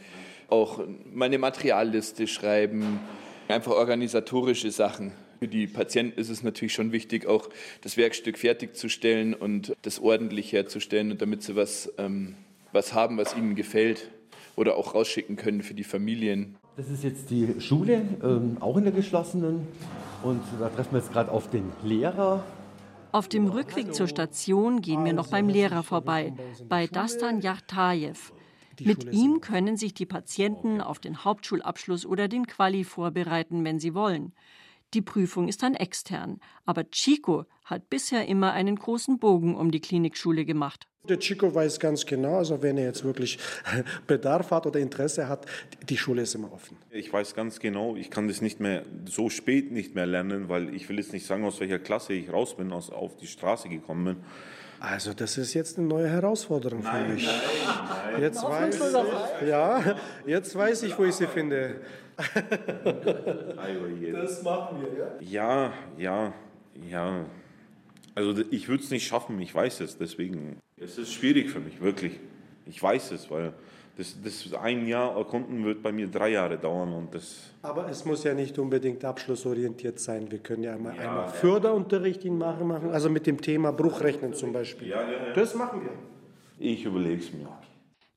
auch 0.49 0.81
meine 1.13 1.37
Materialliste 1.37 2.27
schreiben, 2.27 2.99
einfach 3.47 3.71
organisatorische 3.71 4.69
Sachen. 4.71 5.13
Für 5.39 5.47
die 5.47 5.67
Patienten 5.67 6.19
ist 6.19 6.29
es 6.29 6.43
natürlich 6.43 6.73
schon 6.73 6.91
wichtig, 6.91 7.25
auch 7.25 7.49
das 7.81 7.95
Werkstück 7.95 8.37
fertigzustellen 8.37 9.33
und 9.33 9.75
das 9.83 9.99
ordentlich 9.99 10.51
herzustellen 10.51 11.11
und 11.11 11.21
damit 11.21 11.43
sie 11.43 11.55
was, 11.55 11.93
ähm, 11.97 12.35
was 12.73 12.93
haben, 12.93 13.17
was 13.17 13.35
ihnen 13.35 13.55
gefällt 13.55 14.09
oder 14.55 14.75
auch 14.75 14.95
rausschicken 14.95 15.35
können 15.35 15.61
für 15.61 15.73
die 15.73 15.83
Familien. 15.83 16.57
Das 16.77 16.89
ist 16.89 17.03
jetzt 17.03 17.31
die 17.31 17.59
Schule, 17.59 18.05
ähm, 18.21 18.57
auch 18.59 18.77
in 18.77 18.83
der 18.83 18.93
geschlossenen. 18.93 19.67
Und 20.21 20.43
da 20.59 20.69
treffen 20.69 20.91
wir 20.91 20.99
jetzt 20.99 21.11
gerade 21.11 21.31
auf 21.31 21.49
den 21.49 21.71
Lehrer. 21.83 22.43
Auf 23.11 23.27
dem 23.27 23.47
Rückweg 23.47 23.95
zur 23.95 24.07
Station 24.07 24.81
gehen 24.81 25.03
wir 25.03 25.13
noch 25.13 25.29
beim 25.29 25.49
Lehrer 25.49 25.81
vorbei, 25.81 26.35
bei 26.69 26.85
Dastan 26.85 27.41
Yachtajew. 27.41 28.13
Mit 28.79 29.11
ihm 29.11 29.41
können 29.41 29.75
sich 29.75 29.95
die 29.95 30.05
Patienten 30.05 30.79
auf 30.79 30.99
den 30.99 31.23
Hauptschulabschluss 31.23 32.05
oder 32.05 32.27
den 32.27 32.45
Quali 32.45 32.83
vorbereiten, 32.83 33.65
wenn 33.65 33.79
sie 33.79 33.95
wollen. 33.95 34.33
Die 34.93 35.01
Prüfung 35.01 35.47
ist 35.47 35.63
dann 35.63 35.73
extern, 35.73 36.39
aber 36.63 36.91
Chico 36.91 37.45
hat 37.65 37.89
bisher 37.89 38.27
immer 38.27 38.53
einen 38.53 38.75
großen 38.75 39.17
Bogen 39.17 39.55
um 39.55 39.71
die 39.71 39.81
Klinikschule 39.81 40.45
gemacht. 40.45 40.87
Der 41.09 41.19
Chico 41.19 41.53
weiß 41.53 41.79
ganz 41.79 42.05
genau, 42.05 42.37
also 42.37 42.61
wenn 42.61 42.77
er 42.77 42.85
jetzt 42.85 43.03
wirklich 43.03 43.39
Bedarf 44.07 44.51
hat 44.51 44.65
oder 44.65 44.79
Interesse 44.79 45.27
hat, 45.27 45.45
die 45.87 45.97
Schule 45.97 46.23
ist 46.23 46.35
immer 46.35 46.51
offen. 46.51 46.77
Ich 46.91 47.11
weiß 47.11 47.33
ganz 47.33 47.59
genau, 47.59 47.95
ich 47.95 48.09
kann 48.09 48.27
das 48.27 48.41
nicht 48.41 48.59
mehr 48.59 48.83
so 49.05 49.29
spät 49.29 49.71
nicht 49.71 49.95
mehr 49.95 50.05
lernen, 50.05 50.49
weil 50.49 50.73
ich 50.75 50.87
will 50.89 50.97
jetzt 50.97 51.13
nicht 51.13 51.25
sagen, 51.25 51.45
aus 51.45 51.59
welcher 51.59 51.79
Klasse 51.79 52.13
ich 52.13 52.31
raus 52.31 52.55
bin, 52.55 52.71
aus, 52.71 52.89
auf 52.89 53.15
die 53.17 53.27
Straße 53.27 53.69
gekommen 53.69 54.05
bin. 54.05 54.23
Also 54.79 55.13
das 55.13 55.37
ist 55.37 55.53
jetzt 55.53 55.77
eine 55.77 55.87
neue 55.87 56.07
Herausforderung 56.07 56.83
für 56.83 56.89
nein, 56.89 57.13
mich. 57.15 57.25
Nein, 57.25 57.35
nein. 58.13 58.21
Jetzt 58.21 58.43
weiß 58.43 58.75
ich, 58.75 59.47
ja, 59.47 59.97
jetzt 60.25 60.55
weiß 60.55 60.83
ich, 60.83 60.97
wo 60.97 61.05
ich 61.05 61.15
sie 61.15 61.25
finde. 61.25 61.81
das 64.13 64.43
machen 64.43 64.77
wir, 64.81 64.89
ja? 64.99 65.07
Ja, 65.19 65.73
ja, 65.97 66.33
ja. 66.89 67.25
Also 68.17 68.33
ich 68.49 68.67
würde 68.67 68.83
es 68.83 68.89
nicht 68.89 69.05
schaffen, 69.05 69.39
ich 69.39 69.53
weiß 69.53 69.81
es, 69.81 69.95
deswegen. 69.95 70.57
Es 70.75 70.97
ist 70.97 71.13
schwierig 71.13 71.51
für 71.51 71.59
mich, 71.59 71.79
wirklich. 71.81 72.13
Ich 72.65 72.81
weiß 72.81 73.11
es, 73.11 73.29
weil 73.29 73.53
das, 73.95 74.19
das 74.23 74.51
ein 74.55 74.87
Jahr 74.87 75.15
erkunden 75.15 75.63
wird 75.63 75.83
bei 75.83 75.91
mir 75.91 76.07
drei 76.07 76.29
Jahre 76.29 76.57
dauern 76.57 76.93
und 76.93 77.13
das. 77.13 77.51
Aber 77.61 77.87
es 77.87 78.05
muss 78.05 78.23
ja 78.23 78.33
nicht 78.33 78.57
unbedingt 78.57 79.05
abschlussorientiert 79.05 79.99
sein. 79.99 80.31
Wir 80.31 80.39
können 80.39 80.63
ja 80.63 80.73
einmal, 80.73 80.95
ja, 80.95 81.01
einmal 81.03 81.25
ja. 81.25 81.31
Förderunterricht 81.31 82.25
machen, 82.25 82.67
machen, 82.67 82.89
also 82.89 83.07
mit 83.11 83.27
dem 83.27 83.39
Thema 83.39 83.71
Bruchrechnen 83.71 84.33
zum 84.33 84.51
Beispiel. 84.51 84.87
Ja, 84.87 85.03
ja, 85.03 85.27
ja. 85.27 85.33
Das 85.33 85.53
machen 85.53 85.83
wir. 85.83 85.91
Ich 86.57 86.85
überlege 86.85 87.21
es 87.21 87.31
mir. 87.31 87.47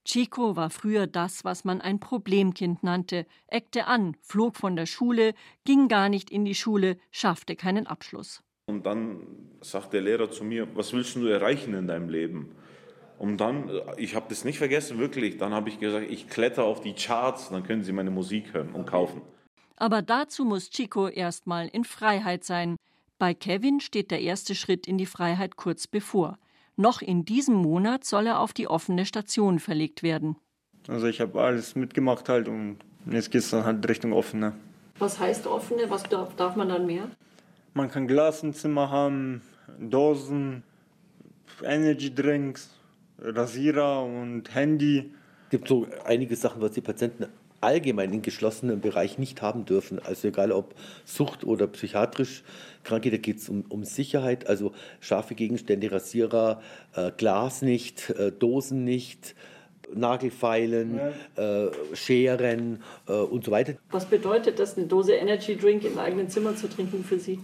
Chico 0.07 0.57
war 0.57 0.71
früher 0.71 1.09
das, 1.09 1.45
was 1.45 1.67
man 1.67 1.83
ein 1.83 2.01
Problemkind 2.01 2.83
nannte, 2.83 3.27
eckte 3.49 3.85
an, 3.85 4.17
flog 4.23 4.57
von 4.57 4.77
der 4.77 4.87
Schule, 4.87 5.35
ging 5.67 5.89
gar 5.89 6.09
nicht 6.09 6.31
in 6.31 6.47
die 6.47 6.55
Schule, 6.55 6.97
schaffte 7.11 7.55
keinen 7.55 7.87
Abschluss. 7.87 8.43
Und 8.71 8.87
dann 8.87 9.21
sagt 9.61 9.93
der 9.93 10.01
Lehrer 10.01 10.31
zu 10.31 10.45
mir, 10.45 10.69
was 10.75 10.93
willst 10.93 11.17
du 11.17 11.27
erreichen 11.27 11.75
in 11.75 11.89
deinem 11.89 12.09
Leben? 12.09 12.55
Und 13.19 13.39
dann, 13.39 13.69
ich 13.99 14.15
habe 14.15 14.27
das 14.29 14.45
nicht 14.45 14.59
vergessen, 14.59 14.99
wirklich, 14.99 15.37
dann 15.37 15.53
habe 15.53 15.69
ich 15.69 15.79
gesagt, 15.79 16.07
ich 16.09 16.29
kletter 16.29 16.65
auf 16.65 16.81
die 16.81 16.95
Charts, 16.95 17.51
dann 17.51 17.65
können 17.65 17.83
Sie 17.83 17.93
meine 17.93 18.11
Musik 18.11 18.55
hören 18.55 18.71
und 18.73 18.87
kaufen. 18.87 19.21
Aber 19.77 20.03
dazu 20.03 20.45
muss 20.45 20.71
Chico 20.71 21.09
erstmal 21.09 21.69
in 21.69 21.85
Freiheit 21.85 22.45
sein. 22.45 22.77
Bei 23.19 23.35
Kevin 23.35 23.81
steht 23.81 24.11
der 24.11 24.21
erste 24.21 24.55
Schritt 24.55 24.87
in 24.87 24.97
die 24.97 25.07
Freiheit 25.07 25.57
kurz 25.57 25.87
bevor. 25.87 26.39
Noch 26.77 27.03
in 27.03 27.25
diesem 27.27 27.57
Monat 27.57 28.05
soll 28.05 28.27
er 28.27 28.39
auf 28.39 28.55
die 28.55 28.69
offene 28.69 29.05
Station 29.05 29.59
verlegt 29.59 30.03
werden. 30.03 30.37
Also 30.89 31.09
ich 31.09 31.21
habe 31.21 31.43
alles 31.43 31.75
mitgemacht 31.75 32.29
halt 32.29 32.49
und 32.49 32.79
jetzt 33.11 33.31
geht 33.31 33.43
es 33.43 33.51
dann 33.51 33.65
halt 33.65 33.87
Richtung 33.87 34.13
offene. 34.15 34.55
Was 34.99 35.19
heißt 35.19 35.47
offene? 35.47 35.91
Was 35.91 36.05
darf, 36.05 36.37
darf 36.37 36.57
man 36.57 36.69
dann 36.71 36.87
mehr? 36.87 37.11
Man 37.73 37.89
kann 37.89 38.09
Glas 38.09 38.43
im 38.43 38.53
Zimmer 38.53 38.91
haben, 38.91 39.43
Dosen, 39.79 40.65
Energy 41.63 42.13
Drinks, 42.13 42.71
Rasierer 43.19 44.05
und 44.05 44.53
Handy. 44.55 45.13
Es 45.45 45.51
gibt 45.51 45.69
so 45.69 45.87
einige 46.05 46.35
Sachen, 46.35 46.61
was 46.61 46.73
die 46.73 46.81
Patienten 46.81 47.27
allgemein 47.61 48.13
in 48.13 48.23
geschlossenen 48.23 48.81
Bereich 48.81 49.19
nicht 49.19 49.43
haben 49.43 49.67
dürfen. 49.67 50.01
Also 50.01 50.29
egal 50.29 50.51
ob 50.51 50.75
Sucht 51.05 51.45
oder 51.45 51.67
psychiatrisch 51.67 52.43
Kranke, 52.83 53.11
da 53.11 53.19
geht 53.19 53.39
es 53.39 53.49
um, 53.49 53.65
um 53.69 53.85
Sicherheit, 53.85 54.47
also 54.47 54.73
scharfe 55.01 55.35
Gegenstände, 55.35 55.93
Rasierer, 55.93 56.63
äh, 56.97 57.13
Glas 57.17 57.63
nicht, 57.63 58.11
äh, 58.11 58.33
Dosen 58.33 58.85
nicht, 58.85 59.35
Nagelfeilen, 59.95 61.01
ja. 61.37 61.67
äh, 61.67 61.71
Scheren 61.95 62.83
äh, 63.07 63.13
und 63.13 63.45
so 63.45 63.51
weiter. 63.51 63.75
Was 63.91 64.07
bedeutet 64.07 64.59
das, 64.59 64.77
eine 64.77 64.87
Dose 64.87 65.13
Energy 65.13 65.57
Drink 65.57 65.85
im 65.85 65.99
eigenen 65.99 66.29
Zimmer 66.29 66.57
zu 66.57 66.69
trinken 66.69 67.05
für 67.05 67.19
Sie? 67.19 67.39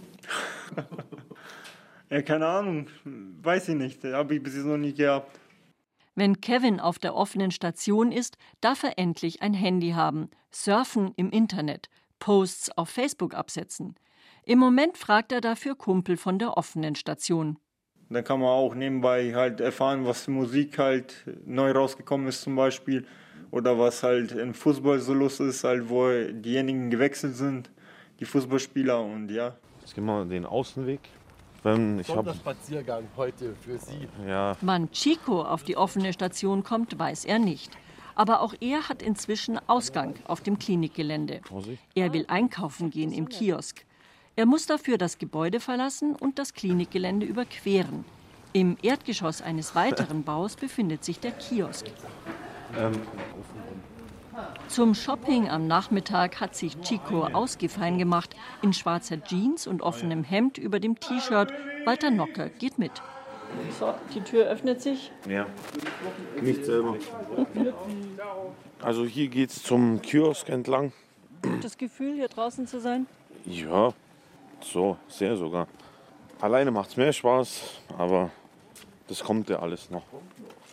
ja, 2.09 2.21
keine 2.21 2.47
Ahnung, 2.47 2.87
weiß 3.03 3.69
ich 3.69 3.75
nicht, 3.75 4.03
habe 4.03 4.35
ich 4.35 4.43
bis 4.43 4.55
jetzt 4.55 4.65
noch 4.65 4.77
nie 4.77 4.93
gehabt. 4.93 5.39
Wenn 6.15 6.41
Kevin 6.41 6.79
auf 6.79 6.97
der 6.97 7.13
offenen 7.13 7.51
Station 7.51 8.11
ist, 8.11 8.37
darf 8.59 8.83
er 8.83 8.97
endlich 8.97 9.43
ein 9.43 9.53
Handy 9.53 9.91
haben, 9.91 10.29
surfen 10.51 11.13
im 11.15 11.29
Internet, 11.29 11.89
Posts 12.17 12.75
auf 12.77 12.89
Facebook 12.89 13.35
absetzen. 13.35 13.95
Im 14.43 14.59
Moment 14.59 14.97
fragt 14.97 15.31
er 15.31 15.41
dafür 15.41 15.75
Kumpel 15.75 16.17
von 16.17 16.39
der 16.39 16.57
offenen 16.57 16.95
Station. 16.95 17.59
Dann 18.09 18.23
kann 18.23 18.39
man 18.39 18.49
auch 18.49 18.73
nebenbei 18.73 19.33
halt 19.35 19.59
erfahren, 19.59 20.05
was 20.05 20.23
für 20.23 20.31
Musik 20.31 20.79
halt 20.79 21.25
neu 21.45 21.71
rausgekommen 21.71 22.27
ist 22.27 22.41
zum 22.41 22.55
Beispiel 22.55 23.05
oder 23.51 23.77
was 23.77 24.03
halt 24.03 24.31
im 24.31 24.53
Fußball 24.53 24.99
so 24.99 25.13
los 25.13 25.39
ist, 25.39 25.63
halt 25.63 25.89
wo 25.89 26.09
diejenigen 26.31 26.89
gewechselt 26.89 27.35
sind, 27.35 27.69
die 28.19 28.25
Fußballspieler 28.25 29.03
und 29.03 29.29
ja. 29.29 29.57
Jetzt 29.87 29.95
gehen 29.95 30.03
wir 30.03 30.25
den 30.25 30.45
Außenweg 30.45 30.99
wenn 31.63 31.99
ich 31.99 32.09
habe 32.09 32.33
Spaziergang 32.33 33.05
heute 33.15 33.55
für 33.55 33.77
Sie. 33.77 34.07
Ja. 34.27 34.57
Wann 34.61 34.91
Chico 34.91 35.41
auf 35.41 35.63
die 35.63 35.77
offene 35.77 36.11
Station 36.11 36.63
kommt, 36.63 36.99
weiß 36.99 37.23
er 37.23 37.39
nicht. 37.39 37.71
Aber 38.13 38.41
auch 38.41 38.53
er 38.59 38.89
hat 38.89 39.01
inzwischen 39.01 39.59
Ausgang 39.67 40.15
auf 40.25 40.41
dem 40.41 40.59
Klinikgelände. 40.59 41.39
Er 41.95 42.11
will 42.11 42.25
einkaufen 42.27 42.89
gehen 42.89 43.13
im 43.13 43.29
Kiosk. 43.29 43.85
Er 44.35 44.45
muss 44.45 44.65
dafür 44.65 44.97
das 44.97 45.19
Gebäude 45.19 45.61
verlassen 45.61 46.15
und 46.15 46.37
das 46.37 46.53
Klinikgelände 46.53 47.25
überqueren. 47.25 48.03
Im 48.51 48.77
Erdgeschoss 48.81 49.41
eines 49.41 49.73
weiteren 49.73 50.23
Baus 50.23 50.57
befindet 50.57 51.05
sich 51.05 51.19
der 51.21 51.31
Kiosk. 51.31 51.85
Ähm, 52.77 52.93
zum 54.67 54.93
Shopping 54.93 55.49
am 55.49 55.67
Nachmittag 55.67 56.39
hat 56.39 56.55
sich 56.55 56.79
Chico 56.81 57.25
ausgefallen 57.25 57.97
gemacht. 57.97 58.35
In 58.61 58.73
schwarzer 58.73 59.21
Jeans 59.23 59.67
und 59.67 59.81
offenem 59.81 60.23
Hemd 60.23 60.57
über 60.57 60.79
dem 60.79 60.99
T-Shirt. 60.99 61.51
Walter 61.85 62.11
Nocker 62.11 62.49
geht 62.49 62.77
mit. 62.77 62.91
So, 63.79 63.93
die 64.13 64.21
Tür 64.21 64.45
öffnet 64.45 64.81
sich. 64.81 65.11
Ja, 65.27 65.45
nicht 66.41 66.65
selber. 66.65 66.97
Also 68.81 69.05
hier 69.05 69.27
geht 69.29 69.49
es 69.49 69.63
zum 69.63 70.01
Kiosk 70.01 70.49
entlang. 70.49 70.91
Das 71.61 71.77
Gefühl, 71.77 72.15
hier 72.15 72.27
draußen 72.27 72.67
zu 72.67 72.79
sein? 72.79 73.07
Ja, 73.45 73.93
so, 74.61 74.97
sehr 75.07 75.37
sogar. 75.37 75.67
Alleine 76.41 76.71
macht 76.71 76.89
es 76.89 76.97
mehr 76.97 77.13
Spaß, 77.13 77.61
aber 77.97 78.29
das 79.07 79.23
kommt 79.23 79.49
ja 79.49 79.59
alles 79.59 79.89
noch. 79.89 80.03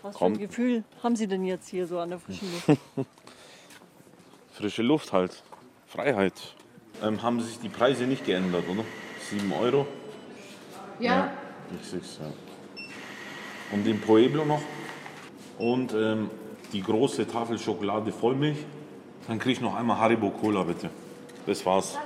Was 0.02 0.18
für 0.18 0.24
ein 0.26 0.36
Gefühl 0.36 0.84
haben 1.02 1.16
Sie 1.16 1.26
denn 1.26 1.44
jetzt 1.44 1.68
hier 1.68 1.86
so 1.86 1.98
an 1.98 2.10
der 2.10 2.18
frischen 2.18 2.48
Luft? 2.52 2.80
frische 4.54 4.82
Luft 4.82 5.12
halt, 5.12 5.42
Freiheit. 5.86 6.34
Ähm, 7.02 7.22
haben 7.22 7.40
sich 7.40 7.58
die 7.58 7.68
Preise 7.68 8.04
nicht 8.04 8.24
geändert, 8.24 8.64
oder? 8.68 8.84
7 9.28 9.52
Euro? 9.52 9.86
Ja. 11.00 11.16
ja 11.16 11.32
ich 11.80 11.88
sechs, 11.88 12.18
ja. 12.20 12.26
Und 13.72 13.84
den 13.84 14.00
Pueblo 14.00 14.44
noch. 14.44 14.62
Und 15.58 15.92
ähm, 15.92 16.30
die 16.72 16.82
große 16.82 17.26
Tafel 17.26 17.58
Schokolade 17.58 18.12
Vollmilch. 18.12 18.58
Dann 19.26 19.38
kriege 19.38 19.54
ich 19.54 19.60
noch 19.60 19.74
einmal 19.74 19.98
Haribo 19.98 20.30
Cola, 20.30 20.62
bitte. 20.62 20.90
Das 21.46 21.64
war's. 21.66 21.98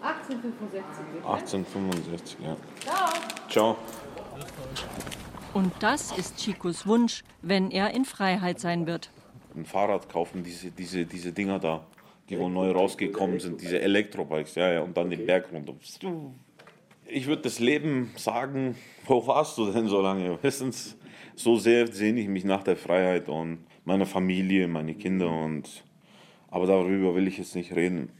1865. 0.00 1.26
1865, 1.26 2.38
ja. 2.40 2.56
Ciao. 2.80 3.08
Ciao. 3.48 3.76
Und 5.52 5.72
das 5.80 6.16
ist 6.16 6.36
Chicos 6.36 6.86
Wunsch, 6.86 7.24
wenn 7.42 7.70
er 7.70 7.92
in 7.92 8.04
Freiheit 8.04 8.60
sein 8.60 8.86
wird 8.86 9.10
ein 9.58 9.64
Fahrrad 9.64 10.08
kaufen, 10.08 10.42
diese, 10.42 10.70
diese, 10.70 11.04
diese 11.04 11.32
Dinger 11.32 11.58
da, 11.58 11.86
die 12.28 12.38
wo 12.38 12.48
neu 12.48 12.70
rausgekommen 12.70 13.40
sind, 13.40 13.60
diese 13.60 13.80
Elektrobikes, 13.80 14.54
ja, 14.54 14.72
ja, 14.72 14.80
und 14.80 14.96
dann 14.96 15.10
den 15.10 15.26
Berg 15.26 15.52
runter. 15.52 15.74
Ich 17.06 17.26
würde 17.26 17.42
das 17.42 17.58
Leben 17.58 18.10
sagen, 18.16 18.74
wo 19.06 19.26
warst 19.26 19.56
du 19.58 19.70
denn 19.72 19.88
so 19.88 20.00
lange? 20.00 20.38
Wissens, 20.42 20.96
so 21.34 21.56
sehr 21.56 21.86
sehne 21.86 22.20
ich 22.20 22.28
mich 22.28 22.44
nach 22.44 22.62
der 22.62 22.76
Freiheit 22.76 23.28
und 23.28 23.64
meiner 23.84 24.06
Familie, 24.06 24.68
meine 24.68 24.94
Kinder 24.94 25.30
und 25.30 25.84
aber 26.50 26.66
darüber 26.66 27.14
will 27.14 27.28
ich 27.28 27.38
jetzt 27.38 27.54
nicht 27.54 27.74
reden. 27.74 28.10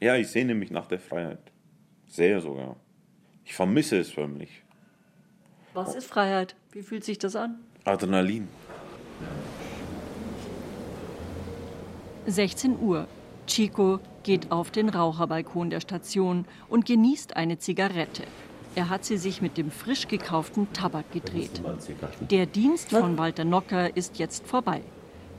Ja, 0.00 0.16
ich 0.16 0.28
sehne 0.28 0.54
mich 0.54 0.70
nach 0.70 0.86
der 0.86 1.00
Freiheit. 1.00 1.40
Sehr 2.06 2.40
sogar. 2.40 2.76
Ich 3.44 3.54
vermisse 3.54 3.98
es 3.98 4.10
förmlich. 4.10 4.62
Was 5.74 5.94
ist 5.94 6.06
Freiheit? 6.06 6.56
Wie 6.72 6.82
fühlt 6.82 7.04
sich 7.04 7.18
das 7.18 7.36
an? 7.36 7.58
Adrenalin. 7.84 8.48
16 12.26 12.80
Uhr. 12.80 13.06
Chico 13.46 14.00
geht 14.24 14.50
auf 14.50 14.70
den 14.70 14.88
Raucherbalkon 14.88 15.70
der 15.70 15.80
Station 15.80 16.44
und 16.68 16.84
genießt 16.84 17.36
eine 17.36 17.58
Zigarette. 17.58 18.24
Er 18.74 18.90
hat 18.90 19.04
sie 19.04 19.16
sich 19.16 19.40
mit 19.40 19.56
dem 19.56 19.70
frisch 19.70 20.08
gekauften 20.08 20.72
Tabak 20.72 21.10
gedreht. 21.12 21.62
Der 22.20 22.46
Dienst 22.46 22.90
von 22.90 23.16
Walter 23.16 23.44
Nocker 23.44 23.96
ist 23.96 24.18
jetzt 24.18 24.46
vorbei. 24.46 24.82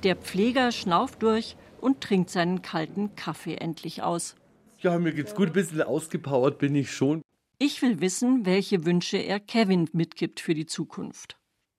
Der 0.03 0.15
Pfleger 0.15 0.71
schnauft 0.71 1.21
durch 1.21 1.55
und 1.81 2.01
trinkt 2.01 2.29
seinen 2.29 2.61
kalten 2.61 3.15
Kaffee 3.15 3.55
endlich 3.55 4.01
aus. 4.01 4.35
Ja, 4.79 4.97
mir 4.97 5.11
geht's 5.11 5.35
gut, 5.35 5.47
ein 5.47 5.53
bisschen 5.53 5.81
ausgepowert 5.81 6.57
bin 6.57 6.73
ich 6.75 6.91
schon. 6.91 7.21
Ich 7.59 7.81
will 7.81 7.99
wissen, 7.99 8.45
welche 8.45 8.85
Wünsche 8.85 9.17
er 9.17 9.39
Kevin 9.39 9.89
mitgibt 9.91 10.39
für 10.39 10.53
die 10.53 10.65
Zukunft. 10.65 11.37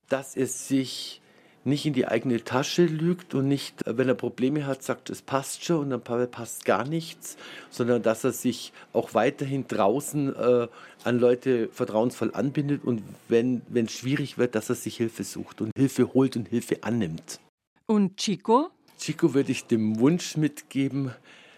Dass 0.08 0.36
es 0.36 0.68
sich 0.68 1.22
nicht 1.64 1.86
in 1.86 1.92
die 1.92 2.06
eigene 2.06 2.42
Tasche 2.42 2.86
lügt 2.86 3.34
und 3.34 3.48
nicht, 3.48 3.82
wenn 3.84 4.08
er 4.08 4.14
Probleme 4.14 4.66
hat, 4.66 4.82
sagt, 4.82 5.10
es 5.10 5.22
passt 5.22 5.64
schon 5.64 5.92
und 5.92 6.08
dann 6.08 6.30
passt 6.30 6.64
gar 6.64 6.86
nichts, 6.86 7.36
sondern 7.70 8.02
dass 8.02 8.24
er 8.24 8.32
sich 8.32 8.72
auch 8.92 9.14
weiterhin 9.14 9.66
draußen 9.68 10.34
äh, 10.34 10.68
an 11.04 11.18
Leute 11.18 11.68
vertrauensvoll 11.72 12.32
anbindet 12.34 12.84
und 12.84 13.02
wenn 13.28 13.62
es 13.74 13.92
schwierig 13.92 14.38
wird, 14.38 14.54
dass 14.54 14.68
er 14.68 14.76
sich 14.76 14.96
Hilfe 14.96 15.24
sucht 15.24 15.60
und 15.60 15.72
Hilfe 15.76 16.12
holt 16.14 16.36
und 16.36 16.48
Hilfe 16.48 16.82
annimmt. 16.82 17.40
Und 17.86 18.16
Chico? 18.16 18.70
Chico 18.98 19.34
würde 19.34 19.52
ich 19.52 19.66
dem 19.66 19.98
Wunsch 20.00 20.36
mitgeben, 20.36 21.12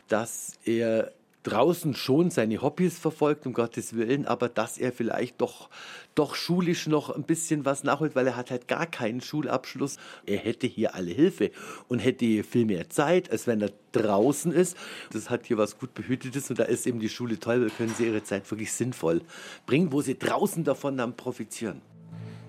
dass 0.08 0.52
er 0.64 1.12
draußen 1.42 1.94
schon 1.94 2.30
seine 2.30 2.60
Hobbys 2.60 2.98
verfolgt, 2.98 3.46
um 3.46 3.52
Gottes 3.52 3.94
Willen, 3.96 4.26
aber 4.26 4.48
dass 4.48 4.78
er 4.78 4.92
vielleicht 4.92 5.40
doch, 5.40 5.70
doch 6.14 6.34
schulisch 6.34 6.86
noch 6.86 7.10
ein 7.10 7.22
bisschen 7.22 7.64
was 7.64 7.84
nachholt, 7.84 8.14
weil 8.14 8.26
er 8.26 8.36
hat 8.36 8.50
halt 8.50 8.68
gar 8.68 8.86
keinen 8.86 9.20
Schulabschluss. 9.20 9.96
Er 10.26 10.38
hätte 10.38 10.66
hier 10.66 10.94
alle 10.94 11.12
Hilfe 11.12 11.50
und 11.88 12.00
hätte 12.00 12.44
viel 12.44 12.66
mehr 12.66 12.90
Zeit, 12.90 13.30
als 13.30 13.46
wenn 13.46 13.60
er 13.62 13.72
draußen 13.92 14.52
ist. 14.52 14.76
Das 15.12 15.30
hat 15.30 15.46
hier 15.46 15.58
was 15.58 15.78
gut 15.78 15.94
Behütetes 15.94 16.50
und 16.50 16.58
da 16.58 16.64
ist 16.64 16.86
eben 16.86 17.00
die 17.00 17.08
Schule 17.08 17.38
toll, 17.38 17.62
weil 17.62 17.70
können 17.70 17.94
sie 17.96 18.06
ihre 18.06 18.22
Zeit 18.22 18.50
wirklich 18.50 18.72
sinnvoll 18.72 19.22
bringen, 19.66 19.92
wo 19.92 20.02
sie 20.02 20.18
draußen 20.18 20.64
davon 20.64 20.96
dann 20.96 21.16
profitieren. 21.16 21.80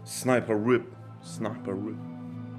Sniper 0.06 0.56
Rip, 0.56 0.86
Sniper 1.24 1.72
Rip, 1.72 1.98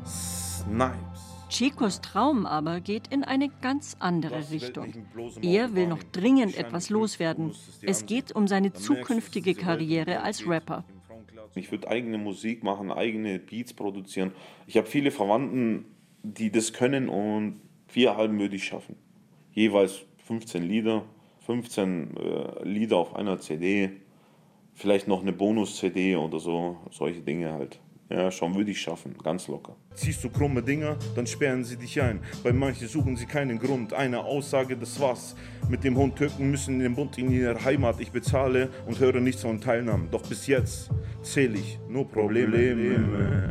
Snipe. 0.05 1.12
Chicos 1.53 2.01
Traum 2.01 2.47
aber 2.47 2.81
geht 2.81 3.09
in 3.09 3.25
eine 3.25 3.51
ganz 3.61 3.95
andere 3.99 4.51
Richtung. 4.51 4.95
Er 5.43 5.75
will 5.75 5.87
noch 5.87 6.03
dringend 6.03 6.57
etwas 6.57 6.88
loswerden. 6.88 7.53
Es 7.83 8.07
geht 8.07 8.35
um 8.35 8.49
seine 8.49 8.73
zukünftige 8.73 9.55
Karriere 9.55 10.23
als 10.23 10.49
Rapper. 10.49 10.83
Ich 11.55 11.71
würde 11.71 11.88
eigene 11.88 12.17
Musik 12.17 12.62
machen, 12.62 12.91
eigene 12.91 13.38
Beats 13.38 13.75
produzieren. 13.75 14.33
Ich 14.67 14.79
habe 14.79 14.87
viele 14.87 15.11
Verwandten, 15.11 15.85
die 16.23 16.51
das 16.51 16.73
können 16.73 17.11
und 17.11 17.61
vier 17.87 18.17
Alben 18.17 18.38
würde 18.38 18.57
ich 18.57 18.65
schaffen. 18.65 18.97
Jeweils 19.53 20.07
15 20.25 20.62
Lieder, 20.62 21.05
15 21.41 22.17
äh, 22.17 22.65
Lieder 22.65 22.97
auf 22.97 23.15
einer 23.15 23.38
CD, 23.41 23.91
vielleicht 24.73 25.07
noch 25.07 25.21
eine 25.21 25.35
Bonus-CD 25.35 26.17
oder 26.17 26.41
so, 26.41 26.79
solche 26.91 27.21
Dinge 27.21 27.53
halt. 27.53 27.79
Ja, 28.12 28.31
schon 28.31 28.55
würde 28.55 28.70
ich 28.70 28.81
schaffen, 28.81 29.16
ganz 29.25 29.48
locker. 29.48 29.75
Ziehst 29.94 30.22
du 30.22 30.29
krumme 30.29 30.62
Dinger, 30.62 30.98
dann 31.14 31.27
sperren 31.27 31.64
sie 31.64 31.77
dich 31.77 32.01
ein. 32.03 32.20
Bei 32.42 32.53
manchen 32.53 32.87
suchen 32.87 33.16
sie 33.16 33.25
keinen 33.25 33.59
Grund. 33.59 33.94
Eine 33.94 34.20
Aussage, 34.20 34.77
das 34.77 35.01
war's. 35.01 35.35
Mit 35.70 35.83
dem 35.83 35.96
Hund 35.96 36.16
Türken 36.16 36.51
müssen 36.51 36.75
in 36.75 36.81
den 36.81 36.94
Bund 36.94 37.16
in 37.16 37.31
ihre 37.31 37.64
Heimat. 37.64 38.01
Ich 38.01 38.11
bezahle 38.11 38.68
und 38.87 39.01
höre 39.01 39.20
nichts 39.20 39.40
von 39.40 39.62
Teilnahmen. 39.62 40.09
Doch 40.11 40.22
bis 40.22 40.46
jetzt 40.46 40.90
zähle 41.22 41.59
ich 41.59 41.79
nur 41.88 42.07
Probleme. 42.07 42.51
Probleme. 42.51 43.51